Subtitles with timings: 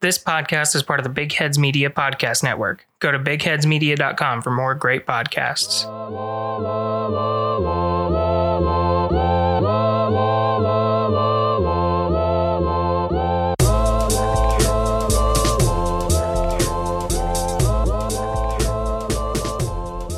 [0.00, 2.86] This podcast is part of the Big Heads Media Podcast Network.
[3.00, 5.84] Go to bigheadsmedia.com for more great podcasts.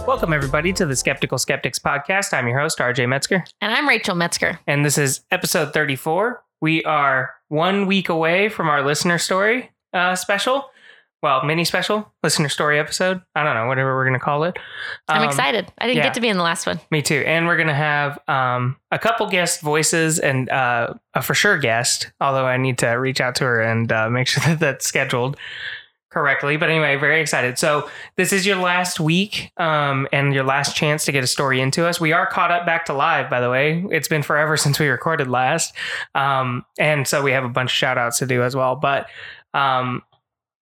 [0.06, 2.32] Welcome, everybody, to the Skeptical Skeptics Podcast.
[2.32, 4.58] I'm your host, RJ Metzger, And I'm Rachel Metzger.
[4.66, 6.42] and this is episode 34.
[6.60, 10.70] We are one week away from our listener story uh, special.
[11.22, 13.22] Well, mini special, listener story episode.
[13.36, 14.58] I don't know, whatever we're going to call it.
[15.06, 15.72] I'm Um, excited.
[15.78, 16.02] I didn't yeah.
[16.04, 16.80] get to be in the last one.
[16.90, 17.22] Me too.
[17.24, 21.58] And we're going to have um, a couple guest voices and uh, a for sure
[21.58, 24.84] guest, although I need to reach out to her and uh, make sure that that's
[24.84, 25.36] scheduled
[26.10, 26.56] correctly.
[26.56, 27.56] But anyway, very excited.
[27.56, 31.60] So this is your last week um, and your last chance to get a story
[31.60, 32.00] into us.
[32.00, 33.84] We are caught up back to live, by the way.
[33.92, 35.72] It's been forever since we recorded last.
[36.16, 38.74] Um, and so we have a bunch of shout outs to do as well.
[38.74, 39.06] But
[39.54, 40.02] um,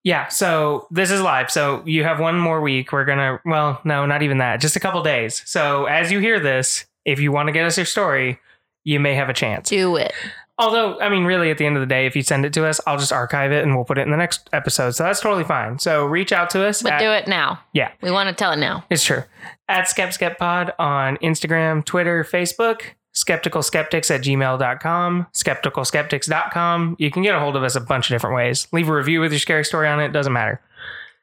[0.02, 1.50] yeah, so this is live.
[1.50, 2.92] So you have one more week.
[2.92, 5.42] We're gonna, well, no, not even that, just a couple days.
[5.44, 8.38] So as you hear this, if you want to get us your story,
[8.84, 9.68] you may have a chance.
[9.68, 10.12] Do it.
[10.58, 12.66] Although, I mean, really, at the end of the day, if you send it to
[12.66, 14.90] us, I'll just archive it and we'll put it in the next episode.
[14.90, 15.78] So that's totally fine.
[15.78, 16.82] So reach out to us.
[16.82, 17.60] But at- do it now.
[17.72, 17.90] Yeah.
[18.02, 18.84] We want to tell it now.
[18.90, 19.24] It's true.
[19.68, 22.82] At Skep Skep Pod on Instagram, Twitter, Facebook,
[23.20, 26.96] skeptical skeptics at gmail.com, skepticalskeptics.com.
[26.98, 28.66] You can get a hold of us a bunch of different ways.
[28.72, 30.12] Leave a review with your scary story on it.
[30.12, 30.60] Doesn't matter.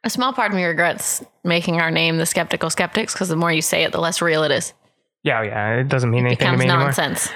[0.03, 3.51] A small part of me regrets making our name the Skeptical Skeptics because the more
[3.51, 4.73] you say it, the less real it is.
[5.23, 5.75] Yeah, yeah.
[5.79, 6.85] It doesn't mean It anything to me anymore.
[6.85, 7.29] nonsense.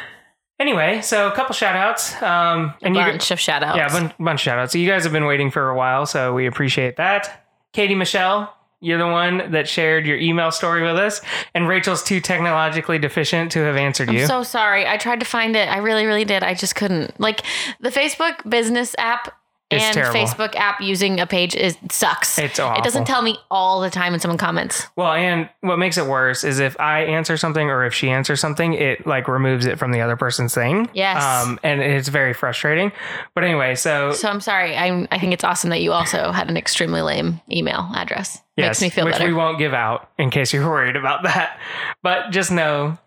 [0.59, 2.13] Anyway, so a couple shout outs.
[2.21, 3.77] Um, A and you, bunch of shout outs.
[3.77, 4.71] yeah, a bunch, bunch of shout outs.
[4.73, 7.45] So you guys have been waiting for a while, so we appreciate that.
[7.73, 11.21] Katie Michelle, you're the one that shared your email story with us,
[11.53, 14.15] and Rachel's too technologically deficient to have answered you.
[14.15, 14.27] I'm you.
[14.27, 14.87] so sorry.
[14.87, 15.69] I tried to find it.
[15.69, 16.43] I really, really did.
[16.43, 17.19] I just couldn't.
[17.19, 17.43] Like
[17.79, 19.40] the Facebook business app
[19.71, 20.19] It's and terrible.
[20.19, 22.37] Facebook app using a page is sucks.
[22.37, 22.81] It's awful.
[22.81, 24.87] It doesn't tell me all the time when someone comments.
[24.95, 28.39] Well, and what makes it worse is if I answer something or if she answers
[28.39, 30.89] something, it like removes it from the other person's thing.
[30.93, 31.23] Yes.
[31.23, 32.91] Um, and it's very frustrating.
[33.35, 34.75] But anyway, so, So I'm sorry.
[34.75, 38.41] I I think it's awesome that you also had an extremely lame email address.
[38.57, 39.27] yes, Makes me feel which better.
[39.27, 41.59] we won't give out in case you're worried about that.
[42.03, 42.97] But just know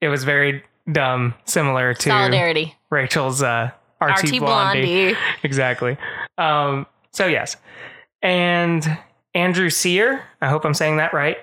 [0.00, 2.74] it was very dumb, similar to Solidarity.
[2.90, 4.40] Rachel's uh, RT, RT Blondie.
[4.40, 5.16] Blondie.
[5.42, 5.96] exactly.
[6.38, 7.56] Um, so yes,
[8.22, 8.98] and
[9.34, 10.22] Andrew Sear.
[10.40, 11.38] I hope I'm saying that right.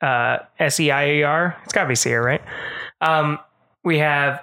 [0.00, 1.56] Uh, S E I A R.
[1.64, 2.42] It's got to be Sear, right?
[3.00, 3.38] Um,
[3.84, 4.42] we have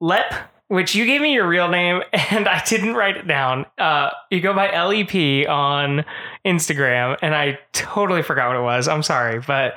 [0.00, 0.32] Lep,
[0.68, 3.66] which you gave me your real name, and I didn't write it down.
[3.76, 6.04] Uh, you go by L E P on
[6.46, 8.88] Instagram, and I totally forgot what it was.
[8.88, 9.74] I'm sorry, but.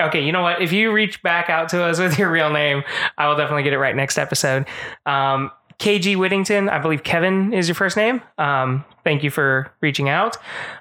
[0.00, 0.62] Okay, you know what?
[0.62, 2.82] If you reach back out to us with your real name,
[3.18, 4.64] I will definitely get it right next episode.
[5.04, 5.50] Um,
[5.82, 8.22] KG Whittington, I believe Kevin is your first name.
[8.38, 10.36] Um, thank you for reaching out.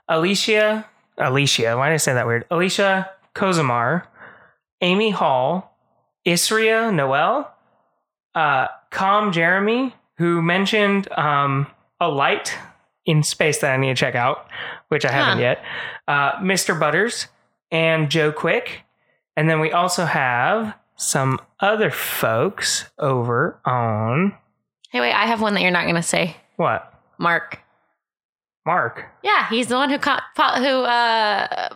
[0.08, 0.86] Alicia,
[1.18, 2.46] Alicia, why did I say that weird?
[2.52, 4.04] Alicia Kozamar,
[4.82, 5.76] Amy Hall,
[6.24, 7.52] Isria Noel,
[8.36, 11.66] uh, Com Jeremy, who mentioned um,
[12.00, 12.56] a light
[13.08, 14.46] in space that I need to check out,
[14.90, 15.42] which I haven't Huh.
[15.42, 15.64] yet.
[16.08, 16.80] Uh, Mr.
[16.80, 17.26] Butters
[17.72, 18.82] and Joe Quick.
[19.36, 24.38] And then we also have some other folks over on
[24.92, 25.14] Hey, wait.
[25.14, 26.36] I have one that you're not going to say.
[26.58, 26.94] what?
[27.18, 27.60] Mark.
[28.66, 29.06] Mark.
[29.24, 31.70] Yeah, he's the one who co- who uh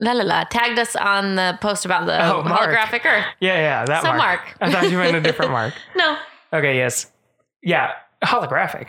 [0.00, 2.70] la la la tagged us on the post about the Oh, Mark.
[2.70, 3.24] holographic Earth.
[3.40, 4.18] Yeah, yeah, that So Mark.
[4.18, 4.40] Mark.
[4.60, 5.74] I thought you meant a different Mark.
[5.96, 6.16] No,
[6.52, 7.10] Okay, yes.
[7.62, 7.92] Yeah,
[8.22, 8.86] holographic.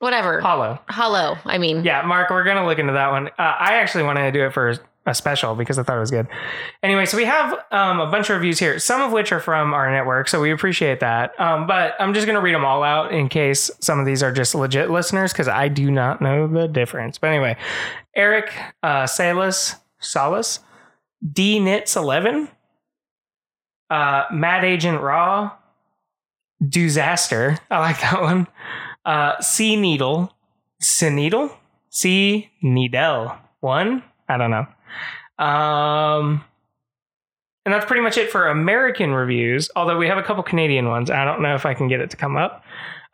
[0.00, 0.40] whatever.
[0.40, 0.80] Hollow.
[0.88, 1.36] Hello.
[1.44, 3.28] I mean, Yeah, Mark, we're going to look into that one.
[3.28, 4.74] Uh, I actually wanted to do it for
[5.06, 6.26] a special because I thought it was good.
[6.82, 9.74] Anyway, so we have um, a bunch of reviews here, some of which are from
[9.74, 11.38] our network, so we appreciate that.
[11.38, 14.22] Um, but I'm just going to read them all out in case some of these
[14.22, 17.18] are just legit listeners because I do not know the difference.
[17.18, 17.56] But anyway,
[18.16, 20.60] Eric uh, Salas, Salas,
[21.30, 22.48] D Nits 11,
[23.90, 25.52] uh, Mad Agent Raw,
[26.66, 27.58] Disaster.
[27.70, 28.46] I like that one.
[29.04, 30.32] Uh, C Needle,
[30.80, 31.54] C Needle,
[31.90, 34.02] C Needle one.
[34.28, 34.66] I don't know.
[35.38, 36.44] Um,
[37.64, 39.70] and that's pretty much it for American reviews.
[39.74, 41.10] Although we have a couple Canadian ones.
[41.10, 42.62] I don't know if I can get it to come up.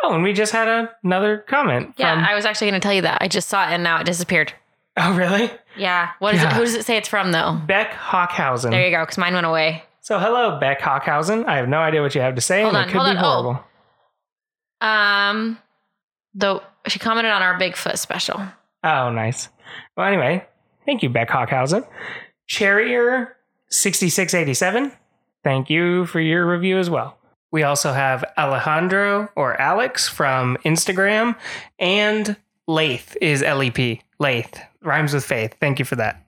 [0.03, 1.95] Oh, and we just had a, another comment.
[1.99, 2.15] yeah.
[2.15, 3.19] From, I was actually going to tell you that.
[3.21, 4.53] I just saw it and now it disappeared.
[4.97, 5.51] oh, really?
[5.77, 6.11] Yeah.
[6.19, 6.49] What is Yeah.
[6.49, 6.53] it?
[6.55, 7.61] Who does it say it's from though?
[7.67, 8.71] Beck Hawkhausen.
[8.71, 9.03] There you go.
[9.03, 9.85] Because mine went away.
[10.01, 11.47] so hello, Beck Hawkhausen.
[11.47, 13.13] I have no idea what you have to say, Hold and on, it could hold
[13.15, 13.25] be on.
[13.25, 13.43] Oh.
[13.43, 13.65] horrible.
[14.81, 15.59] Um,
[16.35, 18.41] though she commented on our Bigfoot special.
[18.83, 19.49] Oh, nice.
[19.97, 20.47] Well, anyway,
[20.91, 21.87] thank you, Beck Hockhausen.
[22.49, 23.29] Cherrier
[23.69, 24.91] sixty six eighty seven.
[25.45, 27.17] Thank you for your review as well.
[27.53, 31.37] We also have Alejandro or Alex from Instagram
[31.79, 34.03] and Lath is L E P.
[34.19, 35.55] Lath rhymes with faith.
[35.61, 36.27] Thank you for that.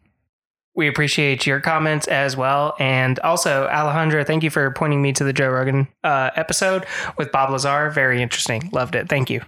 [0.76, 2.74] We appreciate your comments as well.
[2.78, 6.86] And also, Alejandro, thank you for pointing me to the Joe Rogan uh, episode
[7.18, 7.90] with Bob Lazar.
[7.90, 8.70] Very interesting.
[8.72, 9.08] Loved it.
[9.08, 9.42] Thank you.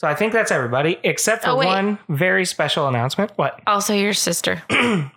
[0.00, 3.32] So I think that's everybody, except for Oh, one very special announcement.
[3.36, 3.60] What?
[3.66, 4.62] Also, your sister.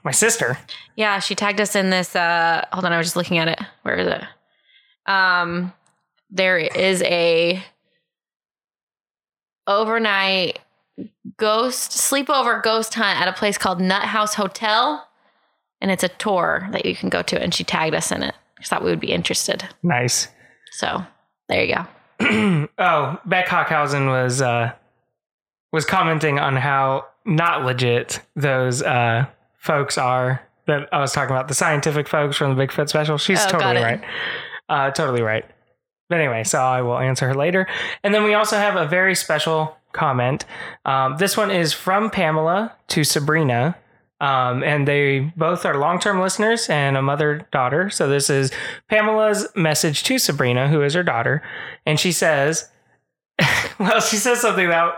[0.04, 0.58] My sister.
[0.98, 2.14] Yeah, she tagged us in this.
[2.14, 3.62] Uh, hold on, I was just looking at it.
[3.84, 4.22] Where is it?
[5.10, 5.72] Um,
[6.30, 7.64] there is a
[9.68, 10.60] overnight
[11.38, 15.08] ghost sleepover ghost hunt at a place called Nut House Hotel,
[15.80, 17.42] and it's a tour that you can go to.
[17.42, 18.36] And she tagged us in it.
[18.60, 19.64] She thought we would be interested.
[19.82, 20.28] Nice.
[20.74, 21.06] So
[21.48, 21.86] there you go.
[22.80, 24.72] oh, Beck Hockhausen was uh,
[25.72, 29.26] was commenting on how not legit those uh,
[29.58, 31.48] folks are that I was talking about.
[31.48, 33.18] The scientific folks from the Bigfoot special.
[33.18, 34.02] She's Oh, totally right.
[34.70, 35.46] Uh, totally right.
[36.10, 37.68] But anyway, so I will answer her later.
[38.04, 40.46] And then we also have a very special comment.
[40.86, 43.76] Um, this one is from Pamela to Sabrina.
[44.24, 47.90] Um, and they both are long term listeners and a mother daughter.
[47.90, 48.54] So this is
[48.90, 51.44] Pamela's message to Sabrina, who is her daughter.
[51.86, 52.70] And she says,
[53.80, 54.94] well, she says something that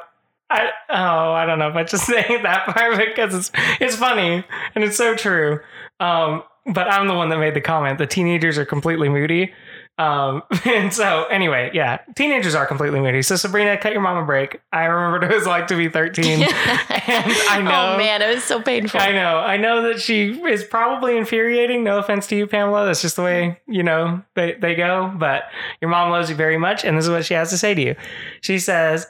[0.52, 3.52] I, oh, I don't know if I just say that part because it's,
[3.82, 4.46] it's funny
[4.76, 5.60] and it's so true.
[6.00, 7.98] Um, but I'm the one that made the comment.
[7.98, 9.52] The teenagers are completely moody.
[9.98, 13.22] Um, and so anyway, yeah, teenagers are completely moody.
[13.22, 14.62] So Sabrina, cut your mom a break.
[14.72, 16.42] I remember what it was like to be 13.
[16.44, 17.94] and I know.
[17.94, 19.00] Oh man, it was so painful.
[19.00, 19.38] I know.
[19.38, 21.84] I know that she is probably infuriating.
[21.84, 22.86] No offense to you, Pamela.
[22.86, 25.14] That's just the way, you know, they, they go.
[25.16, 25.44] But
[25.82, 26.84] your mom loves you very much.
[26.84, 27.96] And this is what she has to say to you.
[28.42, 29.08] She says,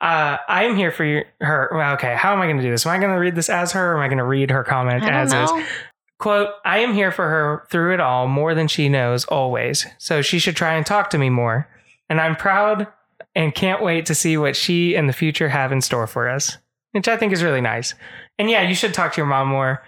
[0.00, 1.70] uh, I am here for your, her.
[1.72, 2.14] well, Okay.
[2.14, 2.84] How am I going to do this?
[2.84, 4.62] Am I going to read this as her or am I going to read her
[4.62, 5.66] comment as don't is?
[6.18, 9.86] Quote, I am here for her through it all more than she knows always.
[9.98, 11.68] So she should try and talk to me more.
[12.08, 12.86] And I'm proud
[13.34, 16.56] and can't wait to see what she and the future have in store for us,
[16.92, 17.94] which I think is really nice.
[18.38, 19.82] And yeah, you should talk to your mom more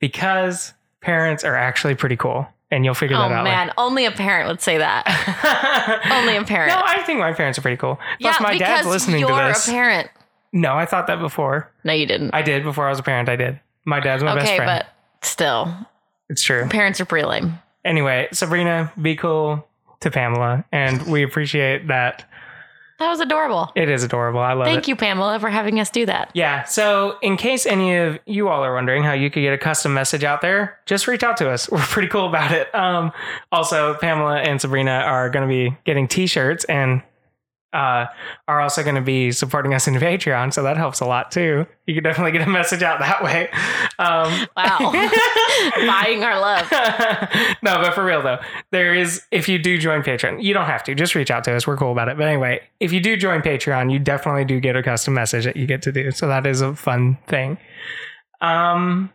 [0.00, 2.46] because parents are actually pretty cool.
[2.70, 3.40] And you'll figure Oh that out.
[3.40, 5.06] Oh man, only a parent would say that.
[6.10, 6.72] Only a parent.
[6.72, 7.98] No, I think my parents are pretty cool.
[8.18, 9.68] Plus, my dad's listening you're to this.
[9.68, 10.08] a parent.
[10.54, 11.70] no, I thought that before.
[11.84, 12.30] No, you didn't.
[12.32, 13.28] I did before I was a parent.
[13.28, 13.60] I did.
[13.84, 14.68] My dad's my best okay, friend.
[14.86, 14.91] but
[15.22, 15.74] still,
[16.28, 16.68] it's true.
[16.68, 17.58] parents are pretty lame.
[17.84, 19.66] anyway, Sabrina, be cool
[20.00, 22.28] to Pamela, and we appreciate that.
[22.98, 23.72] That was adorable.
[23.74, 24.38] It is adorable.
[24.38, 24.70] I love it.
[24.70, 26.30] Thank you, Pamela, for having us do that.
[26.34, 26.62] Yeah.
[26.64, 29.92] So, in case any of you all are wondering how you could get a custom
[29.92, 31.68] message out there, just reach out to us.
[31.72, 32.72] We're pretty cool about it.
[32.74, 33.10] Um,
[33.50, 37.02] also, Pamela and Sabrina are going to be getting T-shirts and
[37.72, 38.06] uh,
[38.48, 41.66] are also going to be supporting us in Patreon, so that helps a lot too.
[41.86, 43.48] You can definitely get a message out that way.
[43.98, 44.92] Um, Wow.
[45.86, 46.70] Buying our love.
[47.62, 48.38] no, but for real though,
[48.70, 50.94] there is if you do join Patreon, you don't have to.
[50.94, 51.66] Just reach out to us.
[51.66, 52.16] We're cool about it.
[52.16, 55.56] But anyway, if you do join Patreon, you definitely do get a custom message that
[55.56, 56.10] you get to do.
[56.10, 57.58] So that is a fun thing.
[58.40, 59.10] Um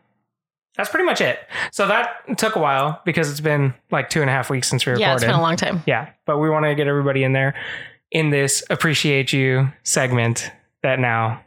[0.75, 1.39] that's pretty much it.
[1.71, 4.86] So that took a while because it's been like two and a half weeks since
[4.86, 5.07] we recorded.
[5.07, 5.81] Yeah, it's been a long time.
[5.88, 7.56] Yeah, but we want to get everybody in there
[8.12, 10.51] in this appreciate you segment
[10.83, 11.42] that now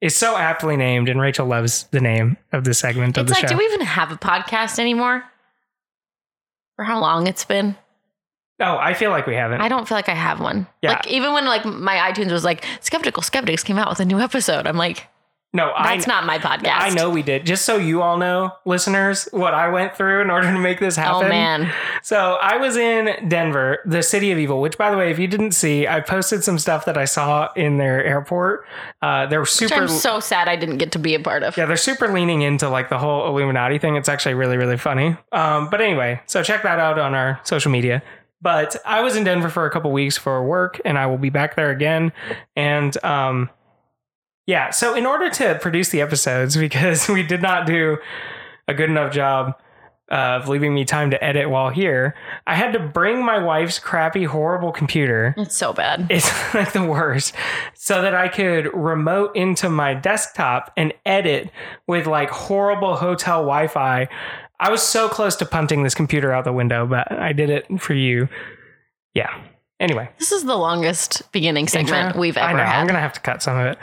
[0.00, 3.42] is so aptly named, and Rachel loves the name of the segment of It's the
[3.42, 3.54] like, show.
[3.54, 5.24] do we even have a podcast anymore?
[6.76, 7.76] For how long it's been?
[8.60, 9.60] oh, I feel like we haven't.
[9.60, 10.66] I don't feel like I have one.
[10.80, 10.90] Yeah.
[10.92, 14.20] Like even when like my iTunes was like Skeptical Skeptics came out with a new
[14.20, 15.08] episode, I'm like,
[15.54, 16.80] no, I that's not my podcast.
[16.80, 17.46] I know we did.
[17.46, 20.96] Just so you all know, listeners, what I went through in order to make this
[20.96, 21.26] happen.
[21.26, 21.72] Oh man.
[22.02, 25.28] So I was in Denver, the city of evil, which by the way, if you
[25.28, 28.66] didn't see, I posted some stuff that I saw in their airport.
[29.00, 31.56] Uh, they're Which super I'm so sad I didn't get to be a part of.
[31.56, 33.94] yeah, they're super leaning into like the whole Illuminati thing.
[33.94, 35.16] It's actually really, really funny.
[35.30, 38.02] Um, but anyway, so check that out on our social media.
[38.42, 41.30] But I was in Denver for a couple weeks for work, and I will be
[41.30, 42.12] back there again.
[42.56, 43.48] And um,
[44.46, 47.98] yeah, so in order to produce the episodes, because we did not do
[48.68, 49.54] a good enough job
[50.10, 52.14] of leaving me time to edit while here,
[52.46, 55.34] I had to bring my wife's crappy, horrible computer.
[55.38, 56.06] It's so bad.
[56.10, 57.34] it's like the worst.
[57.74, 61.50] So that i could remote into my desktop and edit
[61.86, 64.08] with like horrible hotel wi-fi.
[64.60, 67.80] I was so close to punting this computer out the window but i did it
[67.80, 68.28] for you.
[69.14, 69.30] Yeah.
[69.80, 70.08] Anyway.
[70.18, 72.20] This is the longest beginning segment intro.
[72.20, 73.78] we've I ever know, i'm gonna have to cut some of it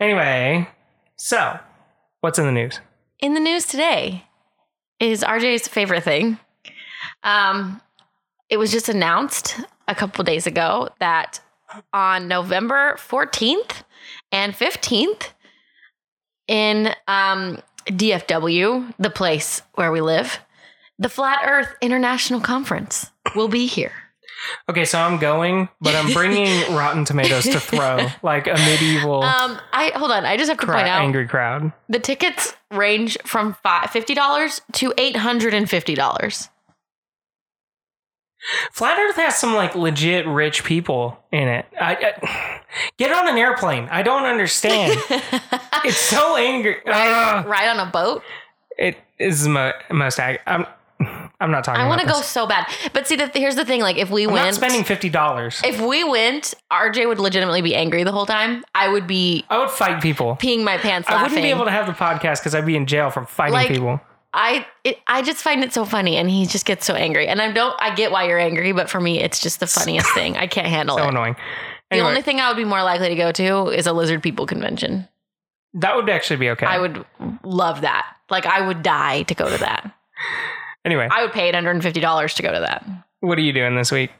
[0.00, 0.68] anyway
[1.16, 1.58] so
[2.20, 2.80] what's in the news
[3.20, 4.24] In the news today
[5.00, 6.38] is RJ's favorite thing.
[7.22, 7.80] Um,
[8.48, 11.40] it was just announced a couple days ago that
[11.92, 13.82] on November 14th
[14.32, 15.30] and 15th
[16.46, 20.40] in um, DFW, the place where we live,
[20.98, 23.92] the Flat Earth International Conference will be here.
[24.68, 29.58] Okay, so I'm going, but I'm bringing Rotten Tomatoes to throw like a medieval Um,
[29.72, 30.24] I hold on.
[30.24, 31.72] I just have to cra- point out angry crowd.
[31.88, 36.48] the tickets range from five, fifty dollars to eight hundred and fifty dollars.
[38.72, 41.66] Flat Earth has some like legit rich people in it.
[41.80, 42.60] I, I
[42.96, 43.88] get on an airplane.
[43.90, 44.98] I don't understand.
[45.84, 46.76] it's so angry.
[46.86, 47.46] Ugh.
[47.46, 48.22] Ride on a boat.
[48.78, 50.20] It is the most.
[50.20, 50.66] I'm.
[51.40, 51.80] I'm not talking.
[51.80, 52.66] I want to go so bad.
[52.92, 55.60] But see, the, here's the thing: like, if we I'm went, not spending fifty dollars.
[55.64, 58.64] if we went, RJ would legitimately be angry the whole time.
[58.74, 60.36] I would be I would fight people.
[60.40, 61.30] peeing my pants I laughing.
[61.30, 63.68] wouldn't be able to have the podcast because I'd be in jail from fighting Like,
[63.68, 64.00] people.
[64.34, 67.28] I it, I just find it so funny, and he just gets so angry.
[67.28, 67.74] And I don't.
[67.80, 70.36] I get why you're angry, but for me, it's just the funniest thing.
[70.36, 71.06] I can't handle So it.
[71.06, 71.34] So annoying.
[71.90, 74.22] The Anyway, only thing I would be more likely to go to is a lizard
[74.22, 75.08] people convention.
[75.74, 76.66] that would actually be okay.
[76.66, 77.02] I would
[77.44, 78.06] love that.
[78.28, 79.94] Like I would die to go to that.
[80.88, 82.84] Anyway, I would pay $150 to go to that.
[83.20, 84.10] what are you doing this week?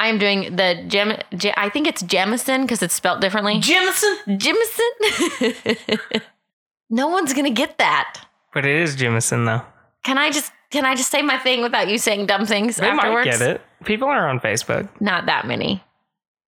[0.00, 1.16] I am doing the gem.
[1.36, 3.60] J- I think it's Jemison because it's spelled differently.
[3.60, 4.38] Jimison.
[4.38, 6.20] Jemison.
[6.90, 8.20] no one's gonna get that.
[8.52, 9.64] But it is Jimison though.
[10.02, 12.88] Can I just can I just say my thing without you saying dumb things They
[12.88, 13.26] afterwards?
[13.26, 13.60] might get it.
[13.84, 14.88] People are on Facebook.
[15.00, 15.82] Not that many.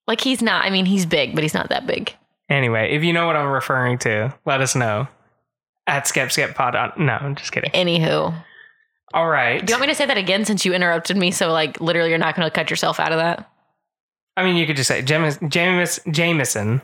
[0.09, 0.65] Like he's not.
[0.65, 2.15] I mean, he's big, but he's not that big.
[2.49, 5.09] Anyway, if you know what I'm referring to, let us know.
[5.87, 6.93] At Skep Skep Pod on.
[6.99, 7.71] No, I'm just kidding.
[7.71, 8.35] Anywho,
[9.17, 9.65] All right.
[9.65, 11.31] do you want me to say that again since you interrupted me?
[11.31, 13.51] So like, literally, you're not going to cut yourself out of that.
[14.37, 16.83] I mean, you could just say James, James, Jameson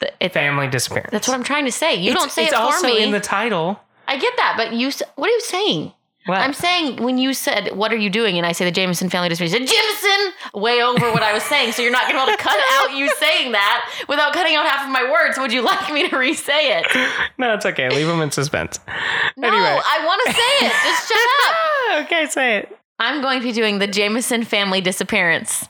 [0.00, 1.10] The- It, family disappearance.
[1.10, 1.94] that's what I'm trying to say.
[1.94, 3.02] You It's- don't say it's it for also me.
[3.02, 3.80] in the title.
[4.06, 4.90] I get that, but you.
[5.16, 5.92] What are you saying?
[6.26, 6.38] What?
[6.40, 9.28] I'm saying when you said, "What are you doing?" and I say the Jameson family
[9.28, 11.72] disappearance, you said Jameson way over what I was saying.
[11.72, 14.54] So you're not going to be able to cut out you saying that without cutting
[14.56, 15.38] out half of my words.
[15.38, 16.86] Would you like me to re-say it?
[17.38, 17.90] no, it's okay.
[17.90, 18.78] Leave them in suspense.
[19.36, 19.64] No, Anyway.
[19.84, 20.72] I want to say it.
[20.84, 21.56] Just shut up.
[21.90, 22.78] Ah, okay, say it.
[22.98, 25.68] I'm going to be doing the Jameson family disappearance.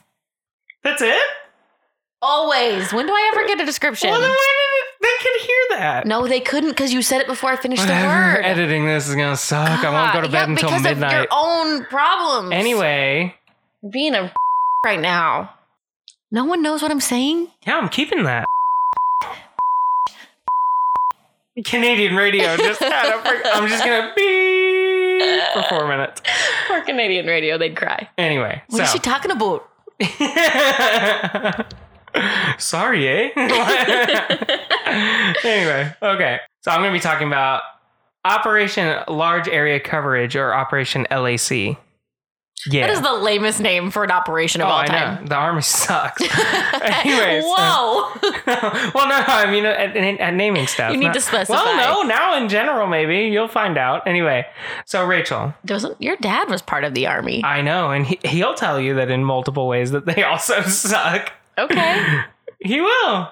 [0.83, 1.21] That's it.
[2.21, 2.91] Always.
[2.93, 4.09] When do I ever get a description?
[4.09, 4.85] Well, then why did it?
[5.01, 6.05] They could hear that.
[6.07, 8.01] no, they couldn't because you said it before I finished Whatever.
[8.01, 8.07] the
[8.37, 8.45] word.
[8.45, 9.83] Editing this is gonna suck.
[9.83, 11.13] I won't go to bed yeah, until because midnight.
[11.13, 12.51] Of your own problems.
[12.53, 13.35] Anyway,
[13.87, 14.33] being a
[14.85, 15.53] right now.
[16.31, 17.49] No one knows what I'm saying.
[17.67, 18.45] yeah, I'm keeping that.
[21.63, 23.13] Canadian radio just had
[23.53, 26.21] I'm just gonna be for four minutes.
[26.67, 28.09] For Canadian radio, they'd cry.
[28.17, 29.69] Anyway, What so is she talking about?
[32.57, 33.29] Sorry, eh?
[35.43, 36.39] anyway, okay.
[36.61, 37.61] So I'm going to be talking about
[38.23, 41.77] Operation Large Area Coverage or Operation LAC.
[42.67, 42.87] Yeah.
[42.87, 45.21] That is the lamest name for an operation of oh, all I time.
[45.21, 45.27] know.
[45.27, 46.19] The army sucks.
[46.81, 47.43] Anyways.
[47.45, 48.11] Whoa.
[48.95, 50.91] well, no, I mean, at, at- at naming stuff.
[50.91, 51.61] You need not- to specify.
[51.61, 53.31] Well, no, now in general, maybe.
[53.31, 54.07] You'll find out.
[54.07, 54.47] Anyway,
[54.85, 57.43] so Rachel, Doesn't your dad was part of the army?
[57.43, 61.33] I know, and he, he'll tell you that in multiple ways that they also suck.
[61.57, 62.21] Okay.
[62.61, 63.29] He will.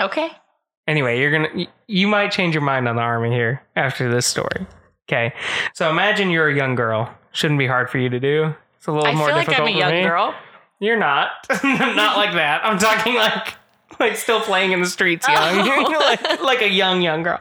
[0.00, 0.28] Okay.
[0.86, 4.66] Anyway, you're gonna you might change your mind on the army here after this story.
[5.08, 5.32] Okay,
[5.74, 7.12] so imagine you're a young girl.
[7.32, 8.54] Shouldn't be hard for you to do.
[8.76, 10.02] It's a little I more feel like I'm a young me.
[10.02, 10.34] girl.
[10.78, 11.30] You're not.
[11.64, 12.64] not like that.
[12.64, 13.54] I'm talking like
[13.98, 15.96] like still playing in the streets, young, Oh.
[15.98, 17.40] like, like a young young girl.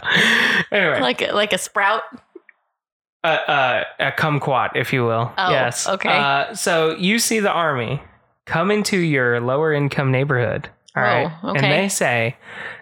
[0.71, 2.03] Anyway, Like a, like a sprout.
[3.23, 5.31] uh, uh, a kumquat, if you will.
[5.37, 5.87] Oh, yes.
[5.87, 6.09] okay.
[6.17, 8.01] Uh, so you see the army
[8.45, 10.69] come into your lower income neighborhood.
[10.95, 11.31] All Oh, right.
[11.43, 11.57] okay.
[11.57, 12.37] And they say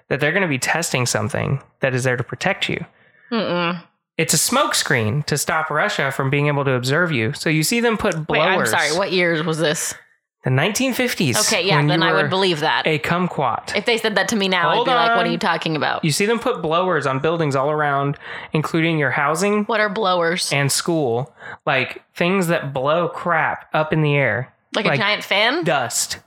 [0.10, 2.86] that they're going to be testing something that is there to protect you.
[3.32, 3.82] Mm-mm.
[4.18, 7.34] It's a smoke screen to stop Russia from being able to observe you.
[7.34, 8.72] So you see them put Wait, blowers.
[8.74, 8.98] I'm sorry.
[8.98, 9.96] What years was this?
[10.44, 11.40] The 1950s.
[11.48, 12.86] Okay, yeah, then I would believe that.
[12.86, 13.78] a kumquat.
[13.78, 15.78] if they said that to me now, Hold I'd be like, "What are you talking
[15.78, 16.04] about?
[16.04, 18.18] You see them put blowers on buildings all around,
[18.52, 20.52] including your housing what are blowers?
[20.52, 21.34] and school,
[21.66, 25.64] like things that blow crap up in the air, Like, like a giant fan?
[25.64, 26.20] dust.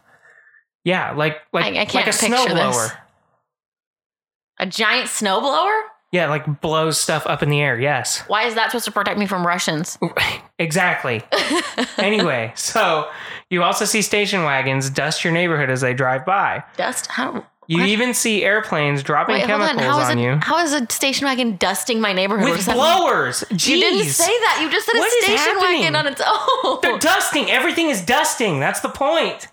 [0.85, 2.97] Yeah, like like I- I like a snowblower.
[4.59, 5.81] A giant snowblower?
[6.13, 7.79] Yeah, like blows stuff up in the air.
[7.79, 9.99] Yes, Why is that supposed to protect me from Russians?
[10.59, 11.23] exactly.
[11.99, 13.11] anyway, so
[13.51, 16.63] you also see station wagons dust your neighborhood as they drive by.
[16.77, 17.09] Dust?
[17.09, 17.45] How?
[17.69, 17.89] You What?
[17.89, 19.79] even see airplanes dropping Wait, chemicals on.
[19.79, 20.23] How is on it?
[20.23, 22.51] you How is a station wagon dusting my neighborhood?
[22.51, 23.43] With blowers.
[23.51, 23.69] Jeez.
[23.69, 24.61] You didn't say that.
[24.63, 26.79] You just said What a station wagon on its own.
[26.83, 27.51] They're dusting.
[27.51, 28.61] Everything is dusting.
[28.61, 29.49] That's the point.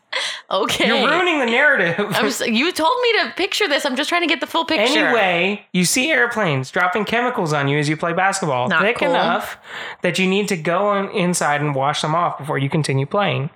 [0.51, 0.87] okay.
[0.87, 1.95] You're ruining the narrative.
[2.09, 3.83] I'm just, you told me to picture this.
[3.83, 4.99] I'm just trying to get the full picture.
[5.07, 9.09] Anyway, you see airplanes dropping chemicals on you as you play basketball, Not thick cool.
[9.09, 9.57] enough
[10.03, 13.49] that you need to go on inside and wash them off before you continue playing.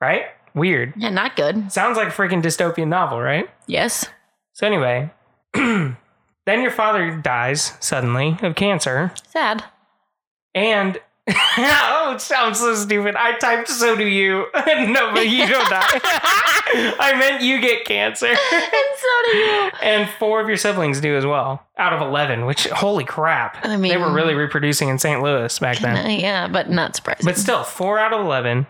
[0.00, 0.24] Right?
[0.56, 0.94] Weird.
[0.96, 1.70] Yeah, not good.
[1.70, 3.48] Sounds like a freaking dystopian novel, right?
[3.66, 4.06] Yes.
[4.54, 5.10] So anyway,
[5.54, 5.96] then
[6.46, 9.62] your father dies suddenly of cancer, Sad.
[10.54, 10.98] and
[11.58, 13.16] oh, it sounds so stupid.
[13.16, 14.46] I typed so do you.
[14.54, 15.82] no, but you don't die.
[16.98, 18.26] I meant you get cancer.
[18.28, 19.70] and so do you.
[19.82, 23.58] And four of your siblings do as well, out of 11, which, holy crap.
[23.64, 25.20] I mean- they were really reproducing in St.
[25.20, 26.18] Louis back then.
[26.20, 27.24] Yeah, but not surprising.
[27.26, 28.66] But still, four out of 11,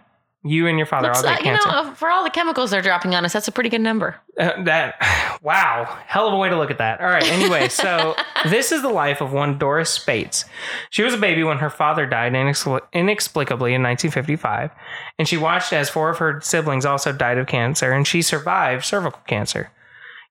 [0.49, 1.89] you and your father Looks all like, get you cancer.
[1.89, 4.17] know, for all the chemicals they're dropping on us, that's a pretty good number.
[4.39, 4.95] Uh, that
[5.43, 7.01] wow, hell of a way to look at that.
[7.01, 7.27] All right.
[7.31, 8.15] Anyway, so
[8.49, 10.45] this is the life of one Doris Spates.
[10.91, 14.71] She was a baby when her father died inexpl- inexplicably in 1955,
[15.19, 18.85] and she watched as four of her siblings also died of cancer, and she survived
[18.85, 19.71] cervical cancer.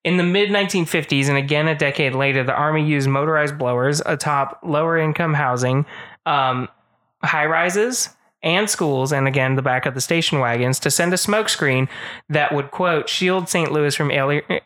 [0.03, 4.59] In the mid 1950s, and again a decade later, the Army used motorized blowers atop
[4.63, 5.85] lower income housing,
[6.27, 6.69] um,
[7.23, 8.09] high rises,
[8.45, 11.89] and schools, and again the back of the station wagons to send a smoke screen
[12.29, 13.71] that would, quote, shield St.
[13.71, 14.11] Louis from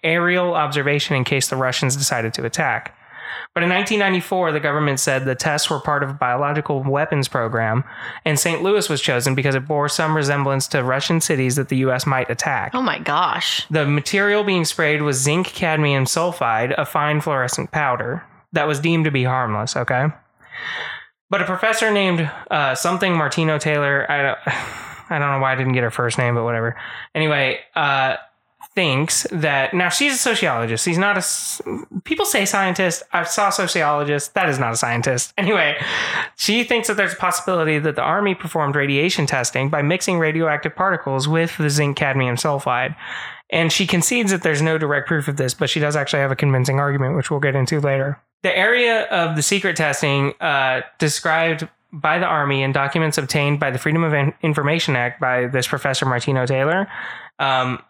[0.04, 2.96] aerial observation in case the Russians decided to attack.
[3.56, 7.84] But in 1994, the government said the tests were part of a biological weapons program,
[8.24, 8.62] and St.
[8.62, 12.06] Louis was chosen because it bore some resemblance to Russian cities that the U.S.
[12.06, 12.72] might attack.
[12.76, 13.66] Oh my gosh.
[13.70, 19.06] The material being sprayed was zinc cadmium sulfide, a fine fluorescent powder that was deemed
[19.06, 20.08] to be harmless, okay?
[21.30, 24.40] But a professor named uh, something Martino Taylor, I don't,
[25.12, 26.76] I don't know why I didn't get her first name, but whatever.
[27.16, 28.18] Anyway, uh,
[28.76, 30.86] thinks that now she's a sociologist.
[30.86, 31.24] He's not a
[32.04, 33.04] People say scientist.
[33.12, 34.34] I saw sociologist.
[34.36, 35.34] That is not a scientist.
[35.50, 35.78] Anyway,
[36.36, 40.76] she thinks that there's a possibility that the army performed radiation testing by mixing radioactive
[40.76, 42.96] particles with the zinc cadmium sulfide.
[43.51, 46.32] And she concedes that there's no direct proof of this, but she does actually have
[46.32, 48.20] a convincing argument, which we'll get into later.
[48.44, 53.72] The area of the secret testing uh, described by the Army in documents obtained by
[53.72, 54.13] the Freedom of
[54.44, 56.88] Information Act by this Professor Martino Taylor
[57.39, 57.82] um,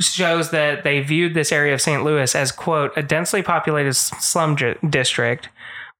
[0.00, 2.02] shows that they viewed this area of St.
[2.04, 5.48] Louis as, quote, a densely populated slum di- district,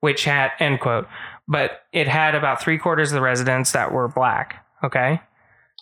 [0.00, 1.06] which had, end quote,
[1.46, 4.64] but it had about three quarters of the residents that were black.
[4.82, 5.20] Okay.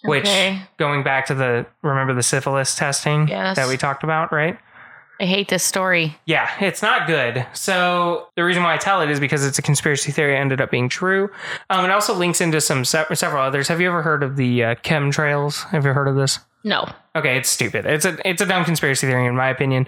[0.07, 0.61] Which, Okay.
[0.79, 3.57] going back to the, remember the syphilis testing Yes.
[3.57, 4.59] that we talked about, right?
[5.19, 6.19] I hate this story.
[6.27, 7.47] Yeah, it's not good.
[7.55, 10.71] So the reason why I tell it is because it's a conspiracy theory ended up
[10.71, 11.31] being true.
[11.71, 13.69] Um, it also links into some se- several others.
[13.69, 15.65] Have you ever heard of the uh, chemtrails?
[15.71, 16.39] Have you heard of this?
[16.65, 16.87] No.
[17.15, 17.87] Okay, it's stupid.
[17.87, 19.87] It's a it's a dumb conspiracy theory in my opinion.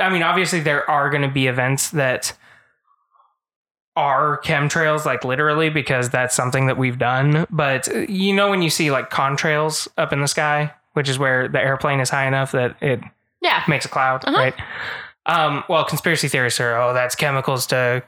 [0.00, 2.32] I mean, obviously there are going to be events that
[3.96, 7.46] are chemtrails, like literally, because that's something that we've done.
[7.50, 11.18] But uh, you know, when you see like contrails up in the sky, which is
[11.18, 13.00] where the airplane is high enough that it
[13.40, 13.62] Yeah.
[13.68, 14.36] makes a cloud, Uh-huh.
[14.38, 14.54] right?
[15.26, 18.02] Um, well, conspiracy theorists are, oh, that's chemicals to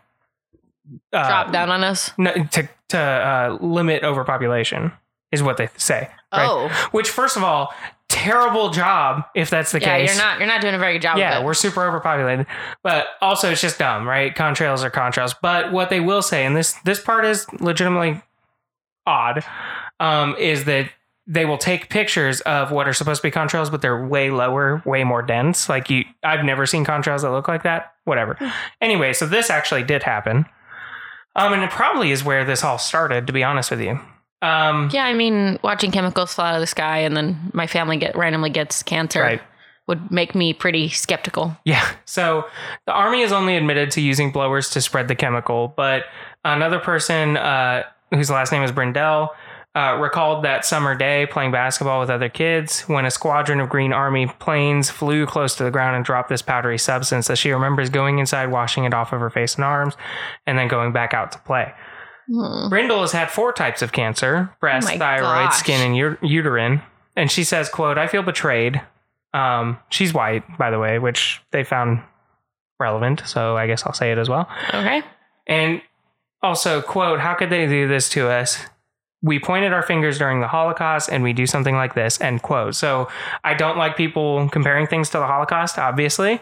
[1.12, 2.10] uh, Drop down on us.
[2.18, 4.92] no, to to uh, limit overpopulation
[5.30, 6.08] is what they say.
[6.32, 6.46] Right?
[6.48, 6.68] Oh.
[6.92, 7.72] Which, first of all,
[8.22, 10.14] terrible job if that's the Yeah, case.
[10.14, 12.46] you're not you're not doing a very good job Yeah, we're super overpopulated,
[12.82, 14.34] but also it's just dumb, right?
[14.34, 15.34] Contrails are contrails.
[15.40, 18.22] But what they will say, and this this part is legitimately
[19.06, 19.44] odd,
[20.00, 20.90] um, is that
[21.26, 24.82] they will take pictures of what are supposed to be contrails, but they're way lower,
[24.84, 25.68] way more dense.
[25.68, 27.92] Like you, I've never seen contrails that look like that.
[28.04, 28.36] Whatever.
[28.80, 30.46] anyway, so this actually did happen,
[31.36, 33.26] um, and it probably is where this all started.
[33.26, 34.00] To be honest with you,
[34.42, 37.96] um, yeah, I mean, watching chemicals fall out of the sky and then my family
[37.96, 39.40] get randomly gets cancer Right.
[39.86, 41.56] would make me pretty skeptical.
[41.64, 41.88] Yeah.
[42.04, 42.44] So
[42.86, 46.04] the army is only admitted to using blowers to spread the chemical, but
[46.44, 49.28] another person uh, whose last name is Brindell
[49.74, 53.90] uh, recalled that summer day playing basketball with other kids when a squadron of Green
[53.92, 57.88] Army planes flew close to the ground and dropped this powdery substance that she remembers
[57.88, 59.96] going inside, washing it off of her face and arms,
[60.46, 61.72] and then going back out to play.
[62.32, 62.68] Hmm.
[62.70, 65.58] Brindle has had four types of cancer breast, my thyroid, gosh.
[65.58, 66.80] skin, and ut- uterine.
[67.14, 68.80] And she says, quote, I feel betrayed.
[69.34, 72.02] Um, she's white, by the way, which they found
[72.80, 73.22] relevant.
[73.26, 74.48] So I guess I'll say it as well.
[74.70, 75.02] Okay.
[75.46, 75.82] And
[76.42, 78.64] also, quote, how could they do this to us?
[79.20, 82.74] We pointed our fingers during the Holocaust and we do something like this, end quote.
[82.74, 83.08] So
[83.44, 86.40] I don't like people comparing things to the Holocaust, obviously.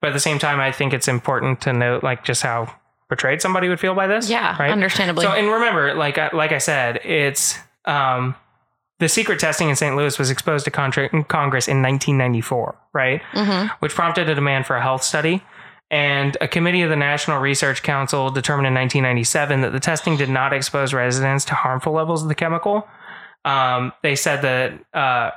[0.00, 2.74] But at the same time, I think it's important to note like just how
[3.12, 4.28] betrayed somebody would feel by this.
[4.30, 4.70] Yeah, Right.
[4.70, 5.24] understandably.
[5.24, 8.34] So, and remember, like I- like I said, it's um,
[9.00, 9.94] the secret testing in St.
[9.96, 13.20] Louis was exposed to contra- Congress in 1994, right?
[13.32, 15.42] hmm Which prompted a demand for a health study.
[15.90, 20.30] And a committee of the National Research Council determined in 1997 that the testing did
[20.30, 22.88] not expose residents to harmful levels of the chemical.
[23.44, 25.32] Um, they said that, uh,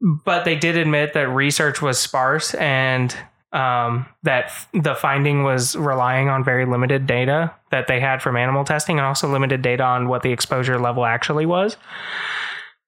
[0.00, 3.14] but they did admit that research was sparse and
[3.52, 8.36] um, that f- the finding was relying on very limited data that they had from
[8.36, 11.76] animal testing and also limited data on what the exposure level actually was.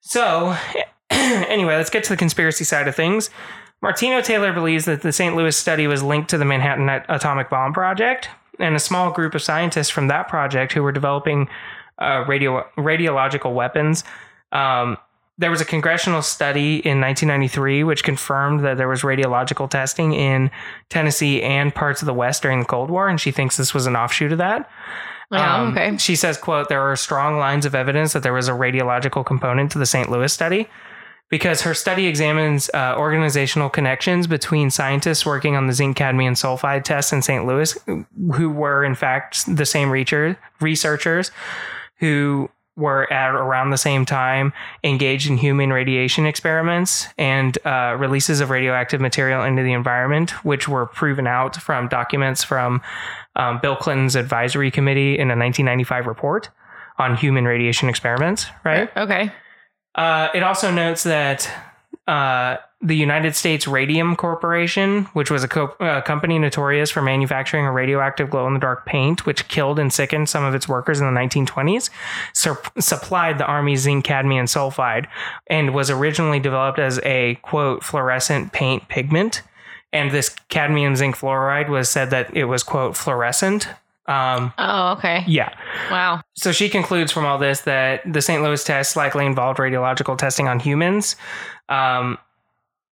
[0.01, 0.57] So,
[1.11, 3.31] anyway, let's get to the conspiracy side of things.
[3.81, 5.35] Martino Taylor believes that the St.
[5.35, 8.29] Louis study was linked to the Manhattan Atomic Bomb Project,
[8.61, 11.48] and a small group of scientists from that project who were developing
[11.98, 14.05] uh, radio radiological weapons.
[14.53, 14.98] Um,
[15.38, 20.51] there was a congressional study in 1993 which confirmed that there was radiological testing in
[20.90, 23.87] Tennessee and parts of the West during the Cold War, and she thinks this was
[23.87, 24.68] an offshoot of that.
[25.31, 25.97] Yeah, Um, okay.
[25.97, 29.73] She says, "quote There are strong lines of evidence that there was a radiological component
[29.73, 30.11] to the St.
[30.11, 30.68] Louis study."
[31.31, 36.85] Because her study examines uh, organizational connections between scientists working on the zinc cadmium sulfide
[36.85, 37.47] tests in St.
[37.47, 37.75] Louis,
[38.35, 41.31] who were in fact the same reacher- researchers
[42.01, 48.41] who were at around the same time engaged in human radiation experiments and uh, releases
[48.41, 52.81] of radioactive material into the environment, which were proven out from documents from
[53.37, 56.51] um, Bill Clinton's advisory committee in a 1995 report
[56.99, 58.95] on human radiation experiments, right?
[58.97, 59.31] Okay.
[59.95, 61.51] Uh, it also notes that
[62.07, 67.64] uh, the United States Radium Corporation, which was a co- uh, company notorious for manufacturing
[67.64, 71.01] a radioactive glow in the dark paint, which killed and sickened some of its workers
[71.01, 71.90] in the 1920s,
[72.33, 75.07] sur- supplied the Army zinc cadmium sulfide
[75.47, 79.42] and was originally developed as a quote fluorescent paint pigment.
[79.92, 83.68] And this cadmium zinc fluoride was said that it was quote fluorescent.
[84.07, 85.23] Um, Oh, okay.
[85.29, 85.55] yeah.
[85.88, 86.23] Wow.
[86.35, 88.42] So she concludes from all this that the St.
[88.42, 91.14] Louis test likely involved radiological testing on humans.
[91.68, 92.18] Um,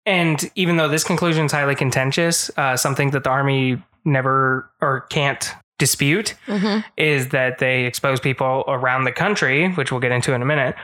[0.07, 5.03] and even though this conclusion is highly contentious, uh, something that the Army never or
[5.11, 10.33] can't dispute hmm is that they expose people around the country, which we'll get into
[10.33, 10.75] in a minute,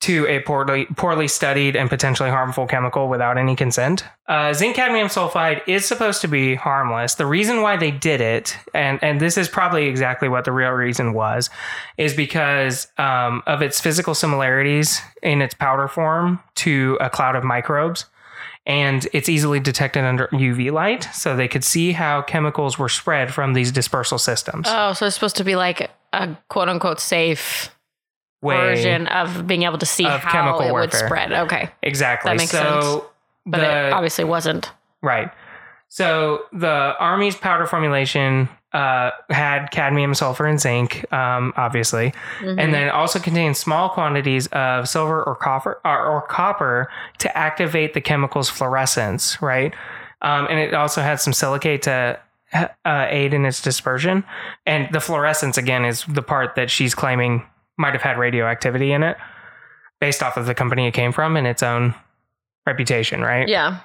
[0.00, 4.04] to a poorly poorly studied and potentially harmful chemical without any consent.
[4.26, 7.14] Uh, zinc cadmium sulfide is supposed to be harmless.
[7.14, 10.72] The reason why they did it, and and this is probably exactly what the real
[10.72, 11.50] reason was,
[11.98, 17.44] is because um, of its physical similarities in its powder form to a cloud of
[17.44, 18.06] microbes.
[18.64, 23.34] And it's easily detected under UV light, so they could see how chemicals were spread
[23.34, 24.68] from these dispersal systems.
[24.70, 27.74] Oh, so it's supposed to be like a quote unquote safe
[28.40, 31.32] Way- version of being able to see how chemical it would spread.
[31.32, 31.70] Okay.
[31.82, 32.30] Exactly.
[32.30, 33.02] That makes so sense.
[33.46, 34.70] But the it obviously wasn't.
[35.02, 35.30] right.
[35.88, 42.58] So the army's powder formulation uh, had cadmium, sulfur, and zinc, um, obviously, Mhm.
[42.58, 47.92] and then also contained small quantities of silver or copper or, or copper to activate
[47.94, 49.40] the chemical's fluorescence.
[49.42, 49.74] Right.
[50.22, 52.18] Um, and it also had some silicate to
[52.84, 54.24] uh, aid in its dispersion.
[54.66, 57.46] And the fluorescence again is the part that she's claiming
[57.78, 59.16] might have had radioactivity in it,
[60.00, 61.94] based off of the company it came from and its own
[62.66, 63.22] reputation.
[63.22, 63.48] Right.
[63.48, 63.78] yeah.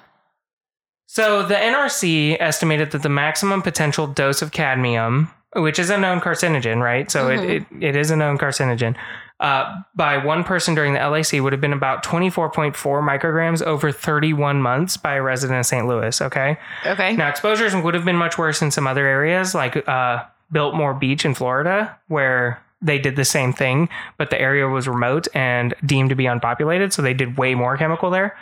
[1.10, 6.20] So the NRC estimated that the maximum potential dose of cadmium, which is a known
[6.20, 7.10] carcinogen, right?
[7.10, 7.42] So Mhm.
[7.42, 8.94] it, it, it is a known carcinogen,
[9.40, 14.60] uh, by one person during the LAC would have been about 24.4 micrograms over 31
[14.60, 15.86] months by a resident of St.
[15.86, 16.20] Louis.
[16.20, 16.58] Okay.
[16.84, 17.16] Okay.
[17.16, 21.24] Now, exposures would have been much worse in some other areas, like uh, Biltmore Beach
[21.24, 23.88] in Florida, where they did the same thing,
[24.18, 27.76] but the area was remote and deemed to be unpopulated, so they did way more
[27.76, 28.36] chemical there.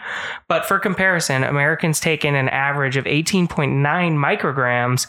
[0.48, 3.48] But for comparison, Americans take in an average of 18.9
[4.14, 5.06] micrograms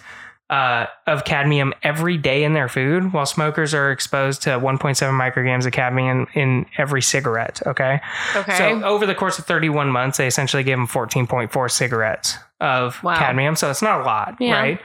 [0.49, 4.79] uh, of cadmium every day in their food, while smokers are exposed to 1.7
[5.11, 7.61] micrograms of cadmium in every cigarette.
[7.67, 7.99] Okay.
[8.33, 8.57] Okay.
[8.57, 13.19] So over the course of 31 months, they essentially gave them 14.4 cigarettes of Wow.
[13.19, 13.57] cadmium.
[13.57, 14.53] So it's not a lot, Yeah.
[14.57, 14.79] right?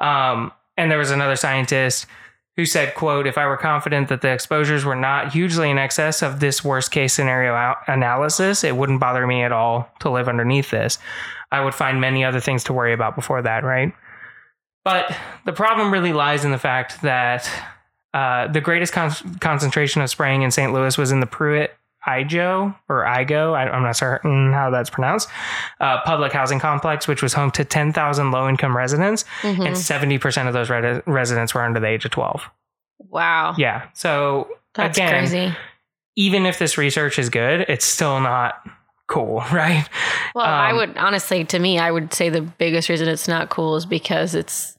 [0.00, 2.06] Um, and there was another scientist
[2.56, 6.22] who said, quote, if I were confident that the exposures were not hugely in excess
[6.22, 10.28] of this worst case scenario out- analysis, it wouldn't bother me at all to live
[10.28, 10.98] underneath this.
[11.52, 13.92] I would find many other things to worry about before that, right?
[14.84, 15.14] But
[15.44, 17.50] the problem really lies in the fact that
[18.14, 20.72] uh, the greatest con- concentration of spraying in St.
[20.72, 25.28] Louis was in the Pruitt Igo or Igo, I, I'm not certain how that's pronounced,
[25.80, 29.66] uh, public housing complex, which was home to 10,000 low income residents, Mhm.
[29.66, 32.48] and 70% of those re- residents were under the age of 12.
[32.98, 33.54] Wow.
[33.58, 33.82] Yeah.
[33.92, 35.56] So, That's again, crazy.
[36.16, 38.54] even if this research is good, it's still not
[39.08, 39.86] cool, right?
[40.34, 43.48] Well, I um, would honestly, to me, I would say the biggest reason it's not
[43.50, 44.76] cool is because it's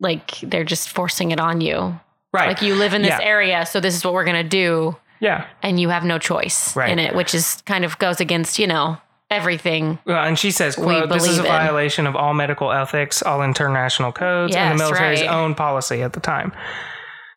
[0.00, 1.98] like they're just forcing it on you.
[2.32, 2.48] Right.
[2.48, 3.20] Like you live in this Yeah.
[3.26, 5.46] area, so this is what we're gonna do, yeah.
[5.62, 6.90] and you have no choice Right.
[6.90, 8.98] in it, which is kind of goes against you know
[9.30, 9.98] everything.
[10.06, 13.22] Well, and she says, quote, this is a believe in." violation of all medical ethics,
[13.22, 15.30] all international codes, and the military's right.
[15.30, 16.52] own policy at the time.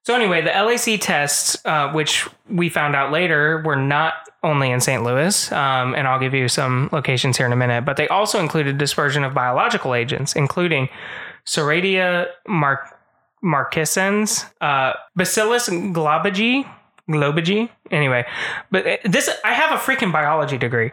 [0.03, 4.81] So anyway, the LAC tests, uh, which we found out later, were not only in
[4.81, 5.03] St.
[5.03, 8.39] Louis, um, and I'll give you some locations here in a minute, but they also
[8.39, 10.89] included dispersion of biological agents, including
[11.45, 12.97] Serratia mar-
[13.43, 16.67] marcescens, uh, Bacillus globigi,
[17.11, 17.69] globigi.
[17.91, 18.25] Anyway,
[18.71, 20.91] but uh, this I have a freaking biology degree.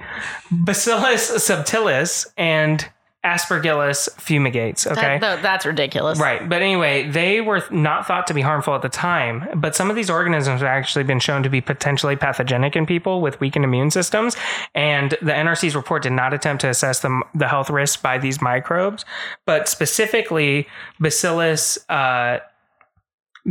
[0.51, 2.89] Bacillus subtilis and
[3.25, 4.87] Aspergillus fumigates.
[4.87, 5.19] Okay.
[5.19, 6.21] That- that- that's ridiculous.
[6.21, 6.49] Right.
[6.49, 9.97] But anyway, they were not thought to be harmful at the time, but some of
[9.97, 13.91] these organisms have actually been shown to be potentially pathogenic in people with weakened immune
[13.91, 14.37] systems.
[14.75, 18.41] And the NRC's report did not attempt to assess the, the health risks by these
[18.41, 19.05] microbes,
[19.47, 20.69] but specifically
[21.01, 22.39] Bacillus uh,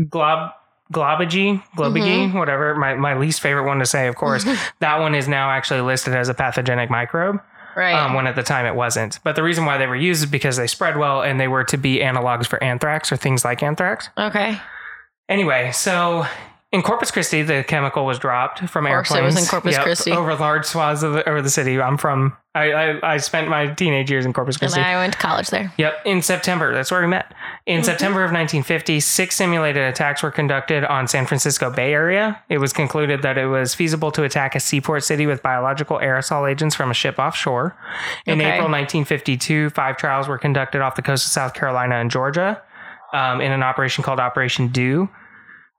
[0.09, 0.51] glob.
[0.93, 2.75] Globigi, globigi, whatever.
[2.75, 4.45] My, my least favorite one to say, of course.
[4.79, 7.41] that one is now actually listed as a pathogenic microbe
[7.75, 7.93] Right.
[7.93, 9.19] um, when at the time it wasn't.
[9.23, 11.63] But the reason why they were used is because they spread well and they were
[11.65, 14.09] to be analogs for anthrax or things like anthrax.
[14.17, 14.59] okay.
[15.29, 16.25] Anyway, so
[16.73, 19.35] in Corpus Christi, the chemical was dropped from Of course it airplanes.
[19.35, 20.11] was in Corpus Christi.
[20.11, 21.79] over large swaths of the, over the city.
[21.79, 22.35] I'm from.
[22.53, 24.81] I, I I spent my teenage years in Corpus And Christi.
[24.81, 25.71] I went to college there.
[25.77, 26.73] Yep, in September.
[26.73, 27.33] That's where we met.
[27.67, 32.41] In September of 1950, six simulated attacks were conducted on San Francisco Bay Area.
[32.49, 36.49] It was concluded that it was feasible to attack a seaport city with biological aerosol
[36.51, 37.77] agents from a ship offshore.
[38.25, 38.49] In Okay.
[38.55, 42.61] April 1952, five trials were conducted off the coast of South Carolina and Georgia
[43.13, 45.07] um, in an operation called Operation Dew.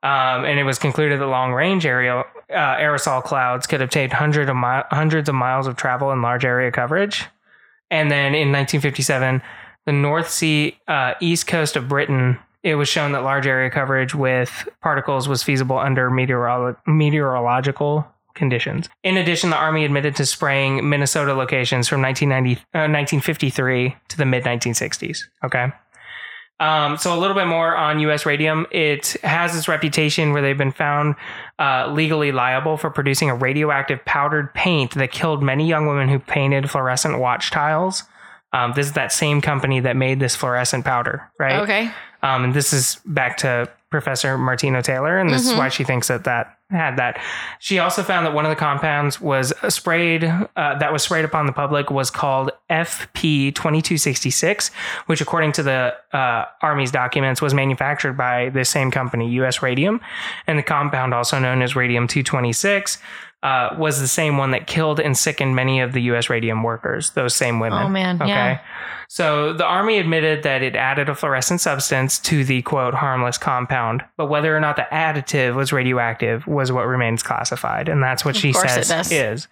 [0.03, 4.49] Um, and it was concluded that long range aerial uh, aerosol clouds could obtain hundred
[4.49, 7.25] of mi- hundreds of miles of travel and large area coverage.
[7.91, 9.43] And then in 1957,
[9.87, 14.15] the North Sea, uh, east coast of Britain, it was shown that large area coverage
[14.15, 18.89] with particles was feasible under meteorolo- meteorological conditions.
[19.03, 24.25] In addition, the Army admitted to spraying Minnesota locations from 1990, uh, 1953 to the
[24.25, 25.25] mid 1960s.
[25.45, 25.73] Okay.
[26.61, 28.27] Um, so a little bit more on U.S.
[28.27, 28.67] radium.
[28.71, 31.15] It has this reputation where they've been found
[31.59, 36.19] uh, legally liable for producing a radioactive powdered paint that killed many young women who
[36.19, 38.03] painted fluorescent watch tiles.
[38.53, 41.61] Um, this is that same company that made this fluorescent powder, right?
[41.61, 41.91] Okay.
[42.23, 46.09] Um, and this is back to Professor Martino Taylor, and this is why she thinks
[46.09, 47.21] that that had that.
[47.61, 51.47] She also found that one of the compounds was sprayed uh, that was sprayed upon
[51.47, 54.69] the public was called FP twenty two sixty six,
[55.07, 59.63] which according to the uh, Army's documents was manufactured by the same company, U.S.
[59.63, 60.01] Radium,
[60.47, 62.99] and the compound also known as radium two twenty six.
[63.41, 66.29] Uh, was the same one that killed and sickened many of the U.S.
[66.29, 67.85] radium workers, those same women.
[67.85, 68.29] Oh, man, Okay.
[68.29, 68.61] yeah.
[69.09, 74.05] So the Army admitted that it added a fluorescent substance to the quote harmless compound,
[74.17, 78.35] but whether or not the additive was radioactive was what remains classified, and that's what
[78.35, 79.47] she says is.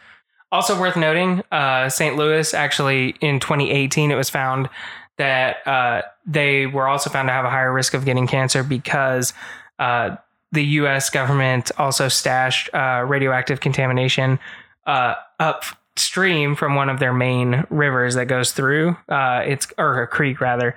[0.53, 2.17] Also worth noting, uh, St.
[2.17, 4.69] Louis actually in 2018 it was found
[5.17, 9.33] that uh, they were also found to have a higher risk of getting cancer because
[9.79, 10.17] uh,
[10.53, 11.11] the U.S.
[11.11, 14.39] government also stashed uh, radioactive contamination
[14.87, 18.97] uh, upstream from one of their main rivers that goes through.
[19.09, 20.77] Uh, it's or a creek rather.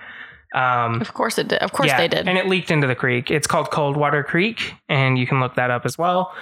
[0.55, 1.59] Um, Of course it did.
[1.59, 2.27] Of course yeah, they did.
[2.27, 3.29] and it leaked into the creek.
[3.29, 6.33] It's called Coldwater Creek, and you can look that up as well.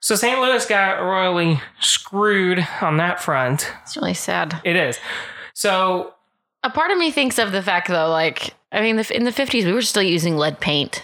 [0.00, 0.38] So St.
[0.38, 3.72] Louis got royally screwed on that front.
[3.82, 4.60] it's really sad.
[4.62, 4.98] It is.
[5.54, 6.12] So
[6.62, 9.32] A part of me thinks of the fact though, like I mean, the, in the
[9.32, 11.02] fifties we were still using lead paint.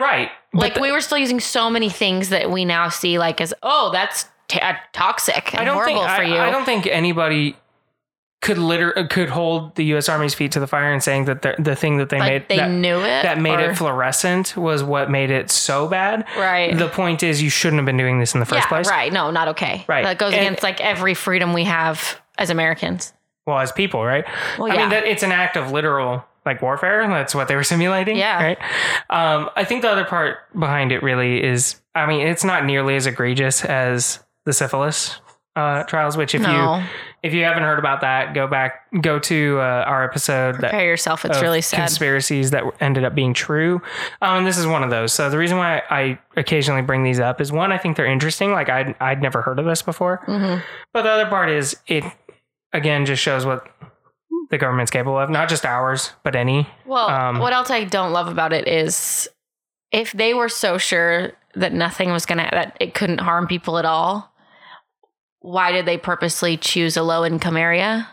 [0.00, 3.40] Right, Like the- we were still using so many things that we now see like
[3.40, 6.36] as oh that's t- uh, toxic and I don't horrible think for you.
[6.36, 7.56] I don't think anybody
[8.40, 10.08] could liter- uh, could hold the U.S.
[10.08, 12.48] Army's feet to the fire and saying that the, the thing that they like made
[12.48, 13.22] they that, knew it.
[13.22, 16.26] that made or- it fluorescent was what made it so bad.
[16.36, 16.76] right.
[16.76, 18.88] The point is, you shouldn't have been doing this in the first yeah, place.
[18.88, 19.12] right.
[19.12, 19.84] No, not okay.
[19.88, 20.04] Right.
[20.04, 23.12] That goes And- against like every freedom we have as Americans.
[23.46, 24.24] Well, as people, right?
[24.58, 27.06] Well, I mean, that it's an act of literal like warfare.
[27.08, 28.16] That's what they were simulating.
[28.16, 28.42] Yeah.
[28.42, 28.58] Right.
[29.10, 32.96] Um, I think the other part behind it really is, I mean, it's not nearly
[32.96, 35.20] as egregious as the syphilis
[35.54, 36.16] uh, trials.
[36.16, 36.78] Which, if No.
[36.78, 36.84] you
[37.22, 40.86] if you haven't heard about that, go back, go to uh, our episode that Prepare
[40.86, 41.24] yourself.
[41.24, 41.76] It's really sad.
[41.76, 43.80] conspiracies that ended up being true.
[44.20, 45.12] Um, and this is one of those.
[45.12, 48.50] So the reason why I occasionally bring these up is one, I think they're interesting.
[48.50, 50.20] Like I'd, I'd never heard of this before.
[50.26, 50.62] Mhm.
[50.92, 52.02] But the other part is it,
[52.72, 53.68] again, just shows what
[54.52, 55.30] the government's capable of.
[55.30, 56.68] Not just ours, but any.
[56.84, 59.26] Well, Um, what else I don't love about it is
[59.90, 63.86] if they were so sure that nothing was gonna that it couldn't harm people at
[63.86, 64.30] all,
[65.40, 68.08] why did they purposely choose a low income area?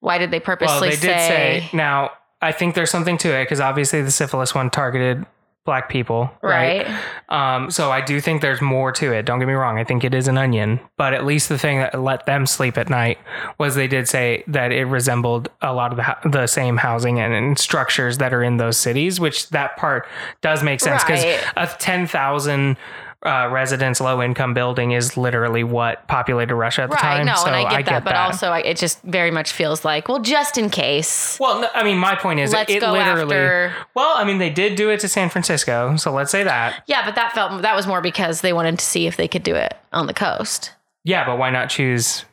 [0.00, 3.44] Why did they Well, purposely they did say, now, I think there's something to it
[3.44, 5.26] because obviously the syphilis one targeted
[5.68, 6.30] black people.
[6.40, 6.86] right?
[7.28, 9.26] Um, so I do think there's more to it.
[9.26, 9.76] Don't get me wrong.
[9.78, 12.78] I think it is an onion, but at least the thing that let them sleep
[12.78, 13.18] at night
[13.58, 17.34] was they did say that it resembled a lot of the, the same housing and,
[17.34, 20.06] and structures that are in those cities, which that part
[20.40, 21.44] does make sense because Right.
[21.58, 22.78] a 10,000
[23.26, 27.00] uh, residence low income building is literally what populated Russia at the Right.
[27.16, 27.26] time.
[27.26, 28.26] No, so and I get that, but that.
[28.26, 31.36] also I, it just very much feels like, well, just in case.
[31.40, 33.22] well, no, I mean, my point is, Let's it go literally.
[33.36, 33.74] after.
[33.94, 36.84] Well, I mean, they did do it to San Francisco, so let's say that.
[36.86, 39.42] Yeah, but that felt that was more because they wanted to see if they could
[39.42, 40.72] do it on the coast.
[41.02, 42.24] Yeah, but why not choose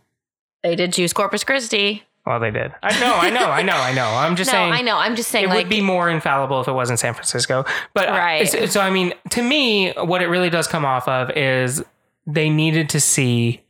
[0.62, 2.04] They did choose Corpus Christi.
[2.26, 2.74] Well, they did.
[2.82, 4.08] I know, I know, I know, I know.
[4.08, 4.74] I'm just no, saying.
[4.74, 4.98] I know.
[4.98, 7.66] I'm just saying, It like, would be more infallible if it wasn't San Francisco.
[7.94, 8.48] But uh, Right.
[8.48, 11.84] so, so, I mean, to me, what it really does come off of is
[12.26, 13.62] they needed to see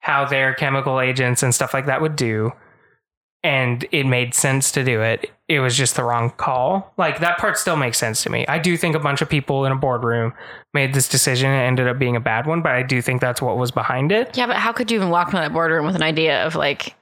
[0.00, 2.52] how their chemical agents and stuff like that would do.
[3.42, 5.30] And it made sense to do it.
[5.48, 6.92] It was just the wrong call.
[6.98, 8.46] Like that part still makes sense to me.
[8.46, 10.34] I do think a bunch of people in a boardroom
[10.74, 13.22] made this decision and it ended up being a bad one, but I do think
[13.22, 14.36] that's what was behind it.
[14.36, 16.94] yeah, but how could you even walk into that boardroom with an idea of like,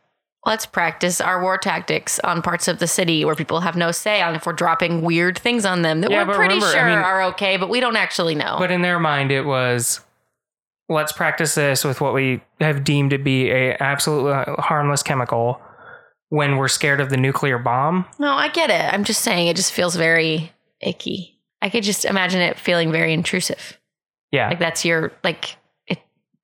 [0.48, 4.20] let's practice our war tactics on parts of the city where people have no say
[4.22, 6.86] on if we're dropping weird things on them that Yeah, we're pretty remember, I sure
[6.88, 8.56] mean- are okay, but we don't actually know.
[8.58, 10.00] But in their mind, it was
[10.88, 15.60] let's practice this with what we have deemed to be a absolutely harmless chemical
[16.30, 18.04] when we're scared of the nuclear bomb.
[18.18, 18.92] no, I get it.
[18.92, 21.38] I'm just saying it just feels very icky.
[21.60, 23.78] I could just imagine it feeling very intrusive.
[24.30, 24.48] Yeah.
[24.48, 25.56] Like that's your like
[25.86, 25.98] it,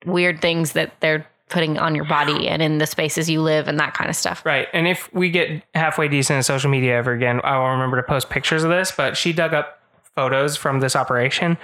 [0.05, 3.79] weird things that they're putting on your body and in the spaces you live and
[3.79, 4.45] that kind of stuff.
[4.45, 4.67] Right.
[4.73, 8.03] And if we get halfway decent at social media ever again, I will remember to
[8.03, 8.91] post pictures of this.
[8.91, 9.79] But she dug up
[10.15, 11.57] photos from this operation.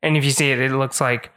[0.00, 1.32] And if you see it, it looks like,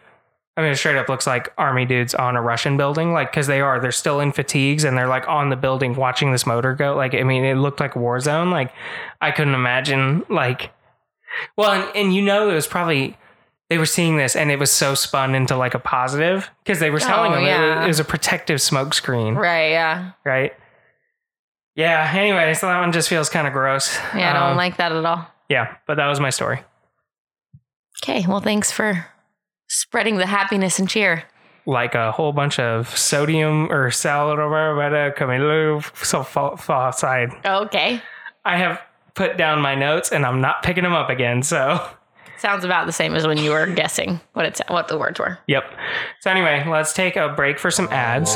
[0.55, 3.11] I mean, it straight up looks like army dudes on a Russian building.
[3.11, 6.31] Like, cause they are, they're still in fatigues and they're like on the building watching
[6.31, 6.95] this motor go.
[6.95, 8.51] Like, I mean, it looked like war zone.
[8.51, 8.71] Like,
[9.19, 10.71] I couldn't imagine, like,
[11.57, 13.17] well, and, and you know, it was probably,
[13.69, 16.89] they were seeing this and it was so spun into like a positive because they
[16.91, 17.83] were telling Oh, them it- yeah.
[17.83, 20.11] it was a protective smoke screen Right, yeah.
[20.23, 20.53] right?
[21.75, 22.09] Yeah.
[22.15, 23.97] Anyway, so that one just feels kind of gross.
[24.15, 25.27] Yeah, I don't Um, like that at all.
[25.49, 26.61] Yeah, but that was my story.
[28.03, 29.07] Okay, well thanks for
[29.67, 31.23] spreading the happiness and cheer.
[31.65, 37.31] Like a whole bunch of sodium or salad over better coming so fall outside.
[37.43, 38.01] Okay.
[38.45, 38.79] I have
[39.15, 41.41] put down my notes and I'm not picking them up again.
[41.41, 41.83] So,
[42.37, 45.37] Sounds about the same as when you were guessing what it's what the words were.
[45.47, 45.63] yep.
[46.21, 48.35] So anyway, let's take a break for some ads.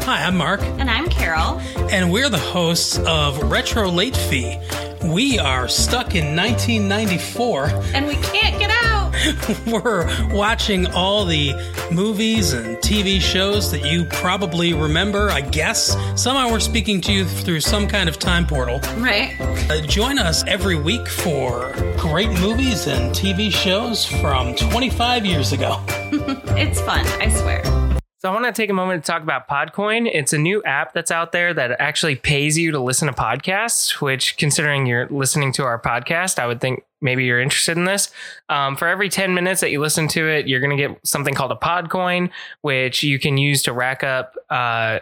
[0.00, 1.60] Hi, I'm Mark, And I'm Carol.
[1.90, 4.58] and we're the hosts of Retro Late Fee.
[5.04, 7.66] We are stuck in 1994.
[7.94, 8.97] And we can't get out.
[9.66, 11.52] We're watching all the
[11.92, 15.96] movies and TV shows that you probably remember, I guess.
[16.20, 18.80] Somehow we're speaking to you through some kind of time portal.
[18.96, 19.36] Right.
[19.70, 25.82] Uh, join us every week for great movies and TV shows from 25 years ago.
[26.58, 27.62] It's fun, I swear.
[28.20, 30.10] So I want to take a moment to talk about Podcoin.
[30.12, 34.00] It's a new app that's out there that actually pays you to listen to podcasts.
[34.00, 38.10] Which, considering you're listening to our podcast, I would think maybe you're interested in this.
[38.48, 41.34] Um, for every 10 minutes that you listen to it, you're going to get something
[41.34, 42.30] called a pod coin,
[42.62, 45.00] which you can use to rack up uh,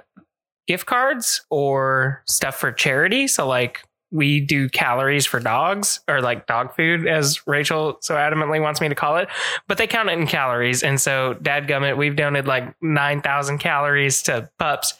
[0.67, 3.27] gift cards or stuff for charity.
[3.29, 3.83] So, like
[4.13, 8.89] we do calories for dogs or like dog food, as Rachel so adamantly wants me
[8.89, 9.29] to call it
[9.69, 10.83] but they count it in calories.
[10.83, 14.95] And so, dadgummit, we've donated like 9,000 calories to pups.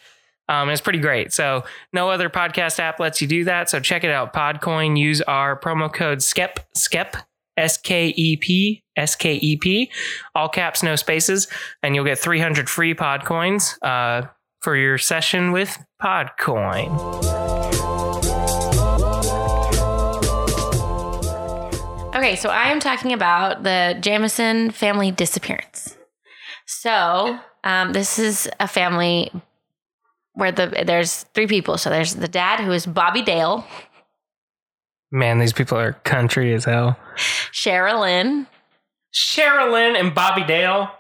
[0.49, 1.33] Um, it's pretty great.
[1.33, 3.69] So, no other podcast app lets you do that.
[3.69, 4.33] So, check it out.
[4.33, 7.17] Podcoin, use our promo code SKEP, SKEP,
[7.57, 9.91] S K E P, S K E P,
[10.35, 11.49] all caps, no spaces,
[11.83, 14.29] and you'll get 300 free Podcoins uh,
[14.61, 16.95] for your session with Podcoin.
[22.15, 25.97] Okay, so I am talking about the Jamison family disappearance.
[26.67, 29.31] So, um, this is a family
[30.37, 31.77] where the there's three people.
[31.77, 33.65] So there's the dad who is Bobby Dale,
[35.11, 36.97] Man, these people are country as hell.
[37.53, 38.47] Sherilyn,
[39.15, 40.91] Sherilyn and Bobby Dale.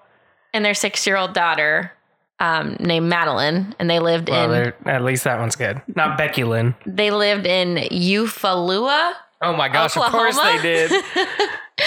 [0.54, 1.92] and their six year old daughter
[2.38, 5.80] um, named Madeline, and they lived Well, in at least that one's good.
[5.94, 6.74] Not Becky Lynn.
[6.86, 9.12] they lived in Eufaula.
[9.42, 10.90] Oh my gosh, of course they did.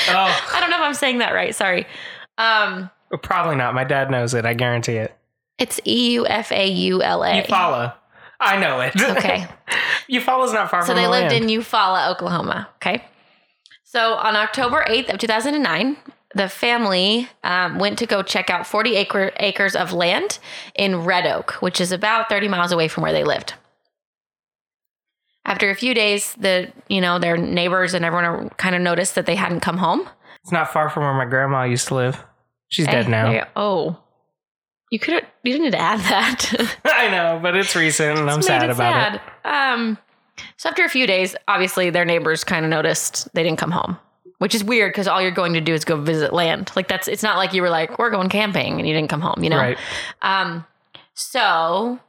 [0.07, 1.55] Oh, I don't know if I'm saying that right.
[1.55, 1.87] Sorry.
[2.37, 2.91] Um,
[3.23, 3.73] probably not.
[3.73, 4.45] My dad knows it.
[4.45, 5.17] I guarantee it.
[5.59, 7.41] It's E U F A U L A.
[7.43, 7.93] Eufaula.
[8.39, 8.93] I know it.
[9.17, 9.47] Okay.
[10.09, 11.45] Eufaula's not far So from So they the lived land.
[11.51, 12.69] in Eufaula, Oklahoma.
[12.77, 13.03] Okay.
[13.83, 15.97] So on October 8th of 2009,
[16.35, 20.39] the family um, went to go check out 40 acre, acres of land
[20.75, 23.53] in Red Oak, which is about 30 miles away from where they lived.
[25.45, 29.25] After a few days, the you know their neighbors and everyone kind of noticed that
[29.25, 30.07] they hadn't come home.
[30.43, 32.23] It's not far from where my grandma used to live.
[32.67, 33.31] She's Hey, dead now.
[33.31, 33.97] they- oh,
[34.91, 36.77] you could you didn't need to add that.
[36.85, 39.21] I know, but it's recent and I'm sad it about it.
[39.45, 39.97] Um,
[40.57, 43.97] so after a few days, obviously their neighbors kind of noticed they didn't come home,
[44.39, 46.71] which is weird because all you're going to do is go visit land.
[46.75, 49.21] Like that's it's not like you were like we're going camping and you didn't come
[49.21, 49.57] home, you know.
[49.57, 49.77] Right.
[50.21, 50.65] Um,
[51.13, 51.99] so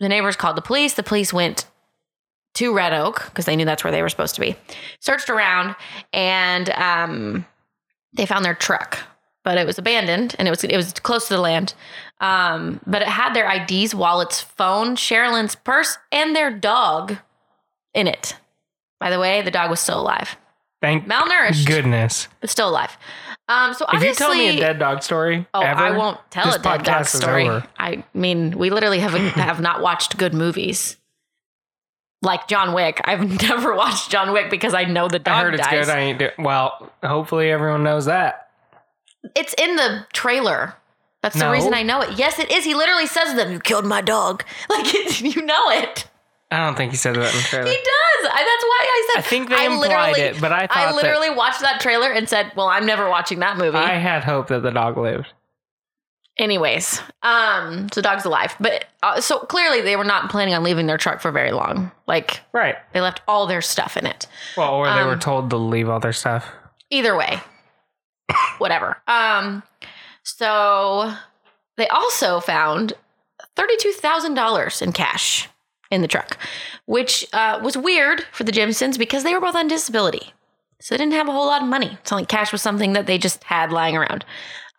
[0.00, 0.94] the neighbors called the police.
[0.94, 1.66] The police went
[2.54, 4.56] to Red Oak because they knew that's where they were supposed to be.
[5.00, 5.76] Searched around
[6.12, 7.46] and um,
[8.14, 8.98] they found their truck,
[9.44, 11.74] but it was abandoned and it was it was close to the land.
[12.20, 17.16] Um, but it had their IDs, wallets, phone, Sherilyn's purse, and their dog
[17.94, 18.34] in it.
[18.98, 20.36] By the way, the dog was still alive,
[20.82, 22.26] Thank malnourished, goodness.
[22.40, 22.96] but still alive.
[23.46, 26.18] Um, so If you obviously, tell me a dead dog story, oh, ever, I won't
[26.30, 27.48] tell a dead dog story.
[27.78, 30.96] I mean, we literally have have not watched good movies.
[32.20, 35.54] Like John Wick, I've never watched John Wick because I know the dog I heard
[35.54, 35.86] it's dies.
[35.86, 35.94] good.
[35.94, 36.92] I ain't do- well.
[37.04, 38.48] Hopefully, everyone knows that.
[39.36, 40.74] It's in the trailer.
[41.34, 42.18] That's the reason I know it.
[42.18, 42.64] Yes, it is.
[42.64, 46.08] He literally says to them, "You killed my dog." Like you know it.
[46.50, 47.66] I don't think he said that in the trailer.
[47.68, 48.30] He does.
[48.32, 49.18] I, that's why I said.
[49.18, 52.10] I think they implied literally- it, but I thought I that- literally watched that trailer
[52.10, 55.26] and said, "Well, I'm never watching that movie." I had hope that the dog lived.
[56.38, 60.86] Anyways, um, so dog's alive, but uh, so clearly they were not planning on leaving
[60.86, 61.90] their truck for very long.
[62.06, 62.76] Like Right.
[62.92, 64.28] they left all their stuff in it.
[64.56, 66.48] Well, or they were Um, told to leave all their stuff.
[66.90, 67.40] Either way,
[68.58, 68.98] whatever.
[69.08, 69.64] Um,
[70.36, 71.14] so
[71.76, 72.92] they also found
[73.56, 75.48] thirty-two thousand dollars in cash
[75.90, 76.36] in the truck,
[76.86, 80.32] which uh, was weird for the Jamisons because they were both on disability,
[80.80, 81.96] so they didn't have a whole lot of money.
[82.00, 84.24] It's like cash was something that they just had lying around.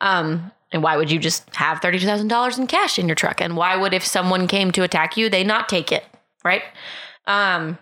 [0.02, 3.42] Um, and why would you just have thirty-two thousand dollars in cash in your truck?
[3.42, 6.04] And why would, if someone came to attack you, they not take it,
[6.44, 6.64] right?
[7.26, 7.78] Um,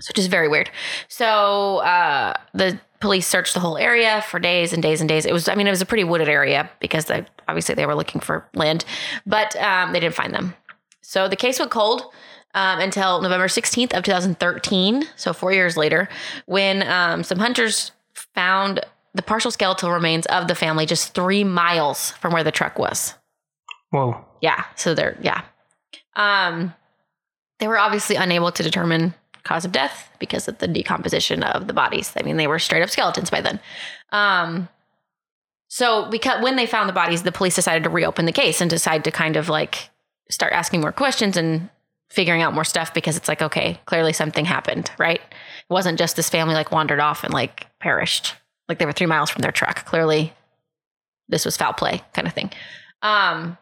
[0.00, 0.70] so just very weird.
[1.08, 5.26] So uh, the police searched the whole area for days and days and days.
[5.26, 7.94] It was, I mean, it was a pretty wooded area because they obviously they were
[7.94, 8.84] looking for land,
[9.26, 10.54] but um, they didn't find them.
[11.02, 12.02] So the case went cold
[12.54, 15.04] um, until November 16th of 2013.
[15.16, 16.08] So four years later,
[16.46, 17.92] when um, some hunters
[18.34, 18.80] found
[19.16, 23.14] the partial skeletal remains of the family just three miles from where the truck was.
[23.90, 24.24] Whoa.
[24.42, 24.64] Yeah.
[24.76, 25.42] So they're yeah.
[26.14, 26.74] Um
[27.58, 29.14] they were obviously unable to determine
[29.46, 32.12] cause of death because of the decomposition of the bodies.
[32.16, 33.60] I mean, they were straight up skeletons by then.
[34.12, 34.68] Um
[35.68, 38.70] so because when they found the bodies, the police decided to reopen the case and
[38.70, 39.90] decide to kind of like
[40.30, 41.68] start asking more questions and
[42.10, 45.20] figuring out more stuff because it's like, okay, clearly something happened, right?
[45.20, 48.34] It wasn't just this family like wandered off and like perished.
[48.68, 49.84] Like they were three miles from their truck.
[49.84, 50.32] Clearly
[51.28, 52.50] this was foul play kind of thing.
[53.02, 53.58] Um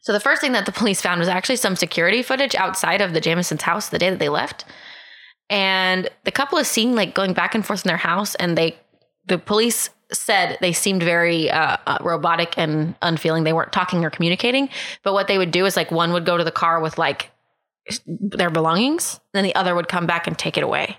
[0.00, 3.12] so the first thing that the police found was actually some security footage outside of
[3.12, 4.64] the Jamison's house the day that they left.
[5.50, 8.76] And the couple is seen like going back and forth in their house and they
[9.26, 13.44] the police said they seemed very uh, uh, robotic and unfeeling.
[13.44, 14.70] They weren't talking or communicating.
[15.02, 17.30] But what they would do is like one would go to the car with like
[18.06, 20.96] their belongings, then the other would come back and take it away.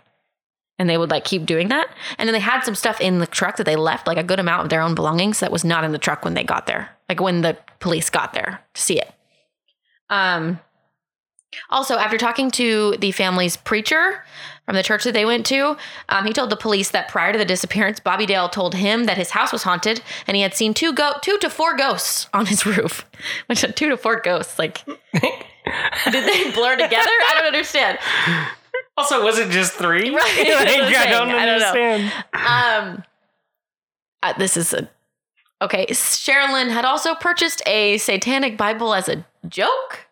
[0.80, 1.90] And they would like keep doing that.
[2.18, 4.40] And then they had some stuff in the truck that they left, like a good
[4.40, 6.90] amount of their own belongings that was not in the truck when they got there,
[7.08, 9.12] like when the police got there to see it.
[10.10, 10.60] Um,
[11.70, 14.24] also, after talking to the family's preacher
[14.66, 15.78] from the church that they went to,
[16.10, 19.18] um, he told the police that prior to the disappearance, Bobby Dale told him that
[19.18, 22.46] his house was haunted and he had seen two go two to four ghosts on
[22.46, 23.06] his roof.
[23.48, 24.60] Which two to four ghosts.
[24.60, 25.34] Like, did
[26.14, 27.10] they blur together?
[27.10, 27.98] I don't understand.
[28.98, 30.10] Also, was it just three?
[30.16, 32.14] Right, Like, I don't I don't understand.
[32.34, 33.04] Um,
[34.22, 34.90] uh, this is a
[35.62, 35.86] okay.
[35.88, 40.08] Sherilyn had also purchased a satanic Bible as a joke.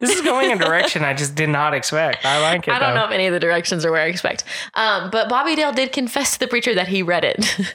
[0.00, 2.24] This is going a direction I just did not expect.
[2.24, 2.74] I like it.
[2.74, 3.00] I don't though.
[3.00, 4.44] know if any of the directions are where I expect.
[4.74, 7.74] Um, but Bobby Dale did confess to the preacher that he read it.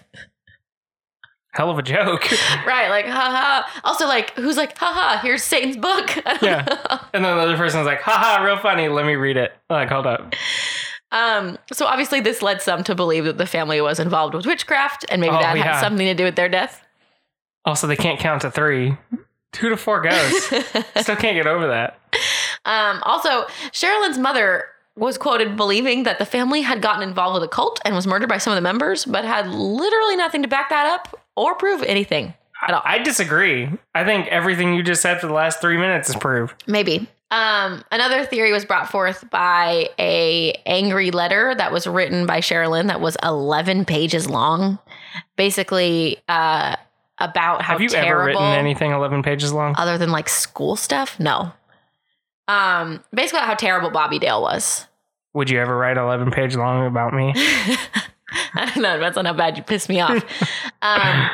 [1.53, 2.29] Hell of a joke.
[2.65, 3.67] right, like haha.
[3.83, 5.19] Also, like who's like haha?
[5.21, 6.09] Here's Satan's book.
[6.41, 6.65] Yeah.
[6.67, 6.99] know.
[7.13, 8.87] and then the other person's like, haha, real funny.
[8.89, 9.53] Let me read it.
[9.69, 10.33] Like, hold up.
[11.11, 15.05] Um, so obviously this led some to believe that the family was involved with witchcraft
[15.09, 15.73] and maybe Oh, that yeah.
[15.75, 16.83] had something to do with their death.
[17.65, 18.97] Also, they can't count to three.
[19.51, 20.43] Two to four goes.
[20.97, 21.99] Still can't get over that.
[22.65, 27.47] Um, also, Sherilyn's mother was quoted believing that the family had gotten involved with a
[27.47, 30.69] cult and was murdered by some of the members, but had literally nothing to back
[30.69, 32.33] that up or prove anything
[32.67, 32.81] at all.
[32.85, 33.69] I disagree.
[33.93, 36.55] I think everything you just said for the last three minutes is proof.
[36.67, 37.07] Maybe.
[37.31, 42.87] Um, another theory was brought forth by a angry letter that was written by Sherilyn
[42.87, 44.77] that was 11 pages long,
[45.35, 46.75] basically uh,
[47.17, 48.11] about how Have you terrible.
[48.11, 49.73] ever written anything 11 pages long?
[49.77, 51.19] other than like school stuff?
[51.19, 51.51] No.
[52.47, 54.85] Um, basically how terrible Bobby Dale was.
[55.33, 57.33] Would you ever write 11 page long about me?
[58.55, 58.97] I don't know.
[58.97, 60.23] Depends on how bad you piss me off.
[60.81, 61.29] um,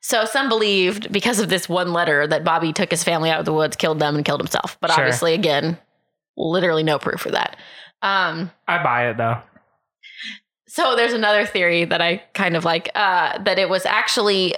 [0.00, 3.44] so some believed because of this one letter that Bobby took his family out of
[3.44, 4.78] the woods, killed them, and killed himself.
[4.80, 5.00] But Sure.
[5.04, 5.78] obviously, again,
[6.36, 7.56] literally no proof for that.
[8.02, 9.38] Um, I buy it though.
[10.68, 14.54] so there's another theory that I kind of like uh, that it was actually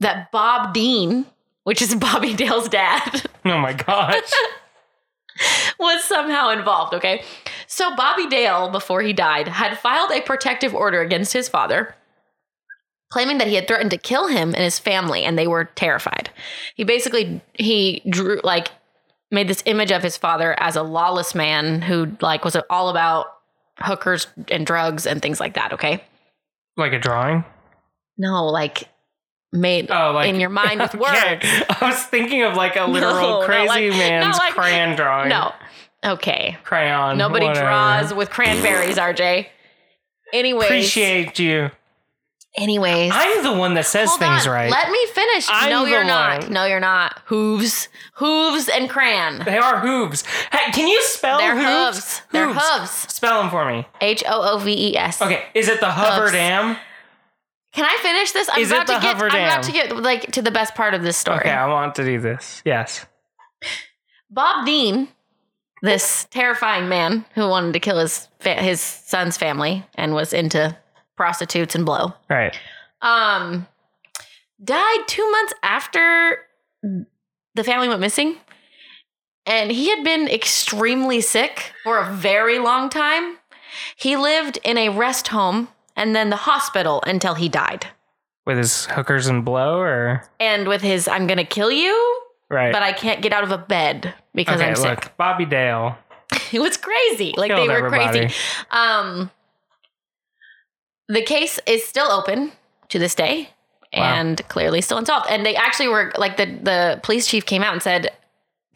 [0.00, 1.26] that Bob Dean,
[1.64, 4.30] which is Bobby Dale's dad, Oh my gosh.
[5.78, 6.94] was somehow involved.
[6.94, 7.22] Okay.
[7.72, 11.94] So Bobby Dale, before he died, had filed a protective order against his father.
[13.12, 16.30] claiming that he had threatened to kill him and his family and they were terrified.
[16.76, 18.68] He basically he drew like
[19.32, 23.26] made this image of his father as a lawless man who like was all about
[23.78, 26.02] hookers and drugs and things like that, okay?
[26.76, 27.44] Like a drawing?
[28.18, 28.88] No, like
[29.52, 31.16] made Oh, like in your mind with words.
[31.16, 31.62] Okay.
[31.68, 35.28] I was thinking of like a literal No, crazy like- man's like- crayon drawing.
[35.30, 35.52] No.
[36.04, 36.56] Okay.
[36.64, 37.18] Crayon.
[37.18, 37.66] Nobody whatever.
[37.66, 39.46] draws with cranberries, RJ.
[40.32, 40.64] Anyways.
[40.64, 41.70] Appreciate you.
[42.56, 43.12] anyways.
[43.14, 44.52] I'm the one that says Hold things on.
[44.52, 44.70] right.
[44.70, 45.46] Let me finish.
[45.50, 46.48] I'm no, you're not.
[46.50, 47.20] No, you're not.
[47.26, 47.88] Hooves.
[48.14, 49.42] Hooves and cran.
[49.44, 50.24] they are hooves.
[50.52, 51.96] Hey, can you spell They're hooves?
[51.98, 52.22] hooves.
[52.32, 52.90] They're hooves.
[53.12, 53.86] Spell them for me.
[54.00, 55.20] H O O V E S.
[55.20, 56.32] Okay, is it the hover Hooves.
[56.32, 56.76] dam?
[57.72, 58.48] Can I finish this?
[58.52, 59.48] I'm Is about to get I'm Dam?
[59.48, 61.38] about to get like to the best part of this story.
[61.40, 62.62] Okay, I want to do this.
[62.64, 63.06] Yes.
[64.28, 65.08] Bob Dean,
[65.82, 70.76] this terrifying man who wanted to kill his fa- his son's family and was into
[71.16, 72.14] prostitutes and blow.
[72.28, 72.56] Right.
[73.02, 73.66] um
[74.62, 76.38] died two months after
[77.54, 78.36] the family went missing
[79.46, 83.38] and he had been extremely sick for a very long time
[83.96, 87.86] he lived in a rest home and then the hospital until he died
[88.46, 92.20] With his hookers and blow or and with his i'm gonna kill you
[92.50, 92.72] right.
[92.72, 95.96] but i can't get out of a bed because okay, i'm sick look, Bobby Dale.
[96.52, 97.34] it was crazy.
[97.36, 98.18] Like they were everybody.
[98.20, 98.34] crazy.
[98.70, 99.30] Um,
[101.08, 102.52] the case is still open
[102.88, 103.50] to this day
[103.92, 104.20] Wow.
[104.20, 105.26] and clearly still unsolved.
[105.28, 108.10] And they actually were like the the police chief came out and said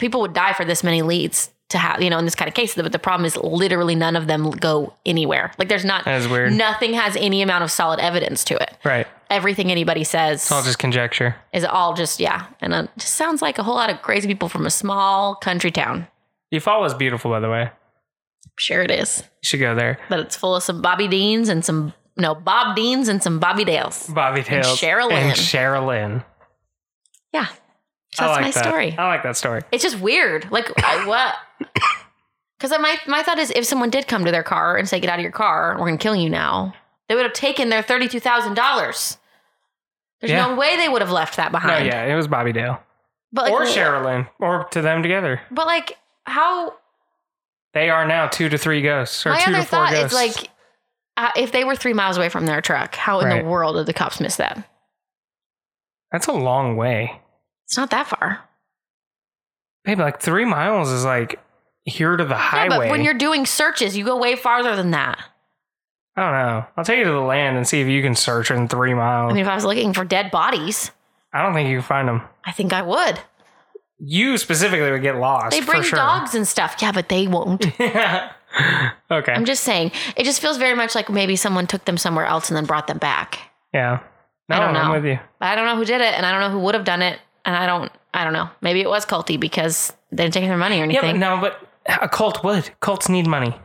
[0.01, 2.55] people would die for this many leads to have you know in this kind of
[2.55, 2.75] case.
[2.75, 5.53] But the problem is literally none of them go anywhere.
[5.57, 6.53] Like there's not That is weird.
[6.53, 8.77] nothing has any amount of solid evidence to it.
[8.85, 9.07] Right.
[9.35, 11.37] Everything anybody says It's all just conjecture.
[11.53, 14.29] is it all just yeah, and it just sounds like a whole lot of crazy
[14.29, 16.07] people from a small country town.
[16.53, 17.71] Eufaula is beautiful, by the way.
[18.59, 19.23] Sure, it is.
[19.43, 19.99] You should go there.
[20.09, 23.65] but it's full of some Bobby Deans and some no Bob Deans and some Bobby
[23.65, 24.07] Dales.
[24.09, 24.63] Bobby Dale.
[24.63, 25.37] Cheryl And Lynn.
[25.37, 26.25] Sherilyn.
[27.33, 28.65] Yeah, so that's like my that.
[28.65, 28.95] story.
[28.97, 29.63] I like that story.
[29.73, 30.51] It's just weird.
[30.53, 31.35] Like I, what?
[32.57, 35.11] Because my my thought is, if someone did come to their car and say, "Get
[35.11, 36.73] out of your car, we're gonna kill you now,"
[37.09, 39.19] they would have taken their thirty two thousand dollars.
[40.25, 40.47] There's Yeah.
[40.47, 41.87] no way they would have left that behind.
[41.87, 42.81] No, yeah, it was Bobby Dale.
[43.33, 44.27] but like, or Sherilyn.
[44.39, 45.41] Or to them together.
[45.51, 46.75] But like, how?
[47.75, 49.27] They are now two to three ghosts.
[49.27, 50.07] Or my two other to four thought ghosts.
[50.07, 50.51] is like,
[51.19, 53.43] uh, if they were three miles away from their truck, how in Right.
[53.43, 54.67] the world did the cops miss that?
[56.13, 57.21] That's a long way.
[57.67, 58.41] It's not that far.
[59.85, 61.41] Babe, like three miles is like
[61.85, 62.77] here to the Yeah, highway.
[62.79, 65.19] but when you're doing searches, you go way farther than that.
[66.17, 66.67] I don't know.
[66.77, 69.31] I'll take you to the land and see if you can search in three miles.
[69.33, 70.91] I mean, if I was looking for dead bodies,
[71.33, 72.23] I don't think you can find them.
[72.45, 73.19] I think I would.
[73.99, 75.51] You specifically would get lost.
[75.51, 75.97] They bring sure.
[75.97, 76.77] dogs and stuff.
[76.81, 77.67] Yeah, but they won't.
[77.79, 78.33] yeah.
[79.11, 79.33] okay.
[79.33, 79.91] I'm just saying.
[80.17, 82.87] It just feels very much like maybe someone took them somewhere else and then brought
[82.87, 83.39] them back.
[83.73, 84.01] yeah.
[84.49, 84.93] No, I don't I'm know.
[84.93, 85.19] with you.
[85.41, 87.19] I don't know who did it, and I don't know who would have done it,
[87.47, 87.91] and I don't.
[88.13, 88.51] I don't know.
[88.61, 91.21] Maybe it was culty because they didn't take their money or Yeah, but anything.
[91.21, 91.67] no, but
[92.03, 92.69] a cult would.
[92.81, 93.57] Cults need money.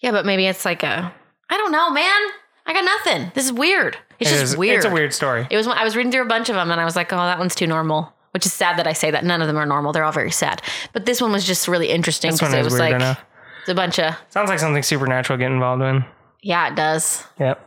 [0.00, 1.12] Yeah, but maybe it's like a.
[1.52, 2.20] I don't know, man.
[2.66, 3.30] I got nothing.
[3.34, 3.96] This is weird.
[4.18, 4.76] It's It just is- weird.
[4.78, 5.46] It's a weird story.
[5.50, 5.66] It was.
[5.66, 7.54] I was reading through a bunch of them, and I was like, "Oh, that one's
[7.54, 9.24] too normal." Which is sad that I say that.
[9.24, 9.92] None of them are normal.
[9.92, 10.62] They're all very sad.
[10.94, 13.22] But this one was just really interesting because it was weird like enough.
[13.60, 14.14] it's a bunch of.
[14.30, 16.04] Sounds like something supernatural get involved in.
[16.40, 17.24] Yeah, it does.
[17.38, 17.60] Yep.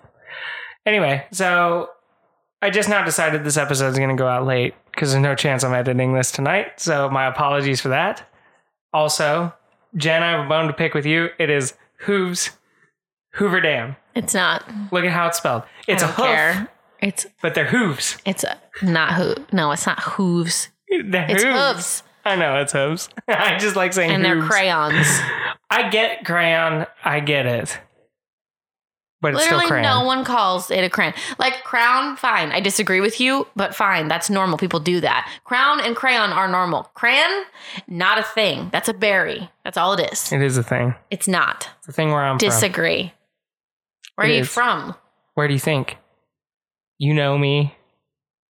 [0.87, 1.89] Anyway, so
[2.63, 5.35] I just now decided this episode is going to go out late because there's no
[5.35, 6.79] chance I'm editing this tonight.
[6.79, 8.23] So my apologies for that.
[8.93, 9.53] Also,
[9.95, 11.29] Jen, I have a bone to pick with you.
[11.37, 12.51] It is hooves,
[13.35, 13.95] Hoover Dam.
[14.15, 14.63] It's not.
[14.91, 15.63] Look at how it's spelled.
[15.87, 16.67] It's a hoof, care.
[17.01, 18.17] It's but they're hooves.
[18.25, 19.35] it's a, not hoo.
[19.51, 20.69] No, it's not hooves.
[20.89, 21.55] They're It's hooves.
[21.73, 23.09] hooves, I know it's hooves.
[23.27, 24.47] I just like saying and they're hooves.
[24.49, 25.07] crayons.
[25.69, 26.85] I get crayon.
[27.03, 27.79] I get it.
[29.21, 29.83] But it's Literally, still crayon.
[29.83, 31.13] no one calls it a crayon.
[31.39, 32.51] Like crown, fine.
[32.51, 34.07] I disagree with you, but fine.
[34.07, 34.57] That's normal.
[34.57, 35.29] People do that.
[35.45, 36.83] Crown and crayon are normal.
[36.93, 37.43] Crayon,
[37.87, 38.69] not a thing.
[38.71, 39.49] That's a berry.
[39.63, 40.31] That's all it is.
[40.31, 40.93] It is a thing.
[41.09, 41.69] It's not.
[41.79, 42.47] It's a thing where I'm from.
[42.49, 43.13] Disagree.
[44.15, 44.49] Where It are you is.
[44.49, 44.95] from?
[45.35, 45.97] Where do you think?
[46.97, 47.75] You know me.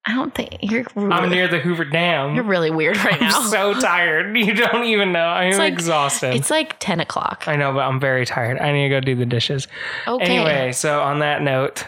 [0.08, 0.86] I don't think you're.
[0.96, 2.36] I'm near the Hoover Dam.
[2.36, 3.40] you're really weird right now.
[3.42, 4.38] I'm so tired.
[4.38, 5.26] You don't even know.
[5.26, 6.36] I'm It's like- exhausted.
[6.36, 7.46] it's like ten o'clock.
[7.48, 8.60] I know, but I'm very tired.
[8.60, 9.68] I need to go do the dishes.
[10.08, 10.24] Okay.
[10.26, 11.88] Anyway, so on that note,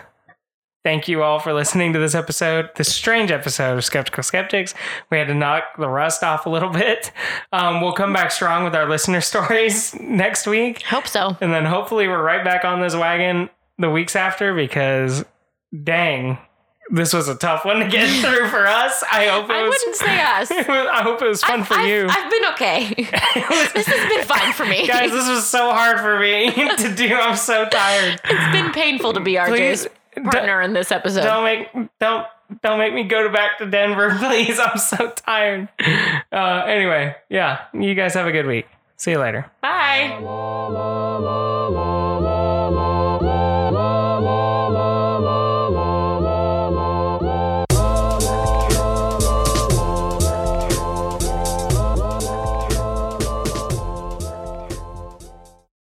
[0.83, 4.73] thank you all for listening to this episode, this strange episode of Skeptical Skeptics.
[5.11, 7.11] We had to knock the rust off a little bit.
[7.51, 10.81] Um, we'll come back strong with our listener stories next week.
[10.83, 11.37] Hope so.
[11.39, 15.23] And then hopefully we're right back on this wagon the weeks after because
[15.83, 16.37] dang,
[16.89, 19.03] this was a tough one to get through for us.
[19.11, 20.51] I hope it I was wouldn't say us.
[20.51, 22.07] I hope it was fun I've, for I've- you.
[22.09, 22.93] I've been okay.
[23.73, 24.87] this has been fine for me.
[24.87, 27.15] Guys, this was so hard for me to do.
[27.15, 28.19] I'm so tired.
[28.23, 29.87] it's been painful to be RJ's Please
[30.23, 31.21] partner in this episode.
[31.21, 31.67] Don't make
[31.99, 32.25] don't
[32.63, 34.57] don't make me go to back to Denver, please.
[34.59, 35.69] I'm so tired.
[36.31, 38.65] Uh, anyway, yeah, you guys have a good week.
[38.95, 39.51] See you later.
[39.61, 40.17] Bye.
[40.21, 41.86] la la la la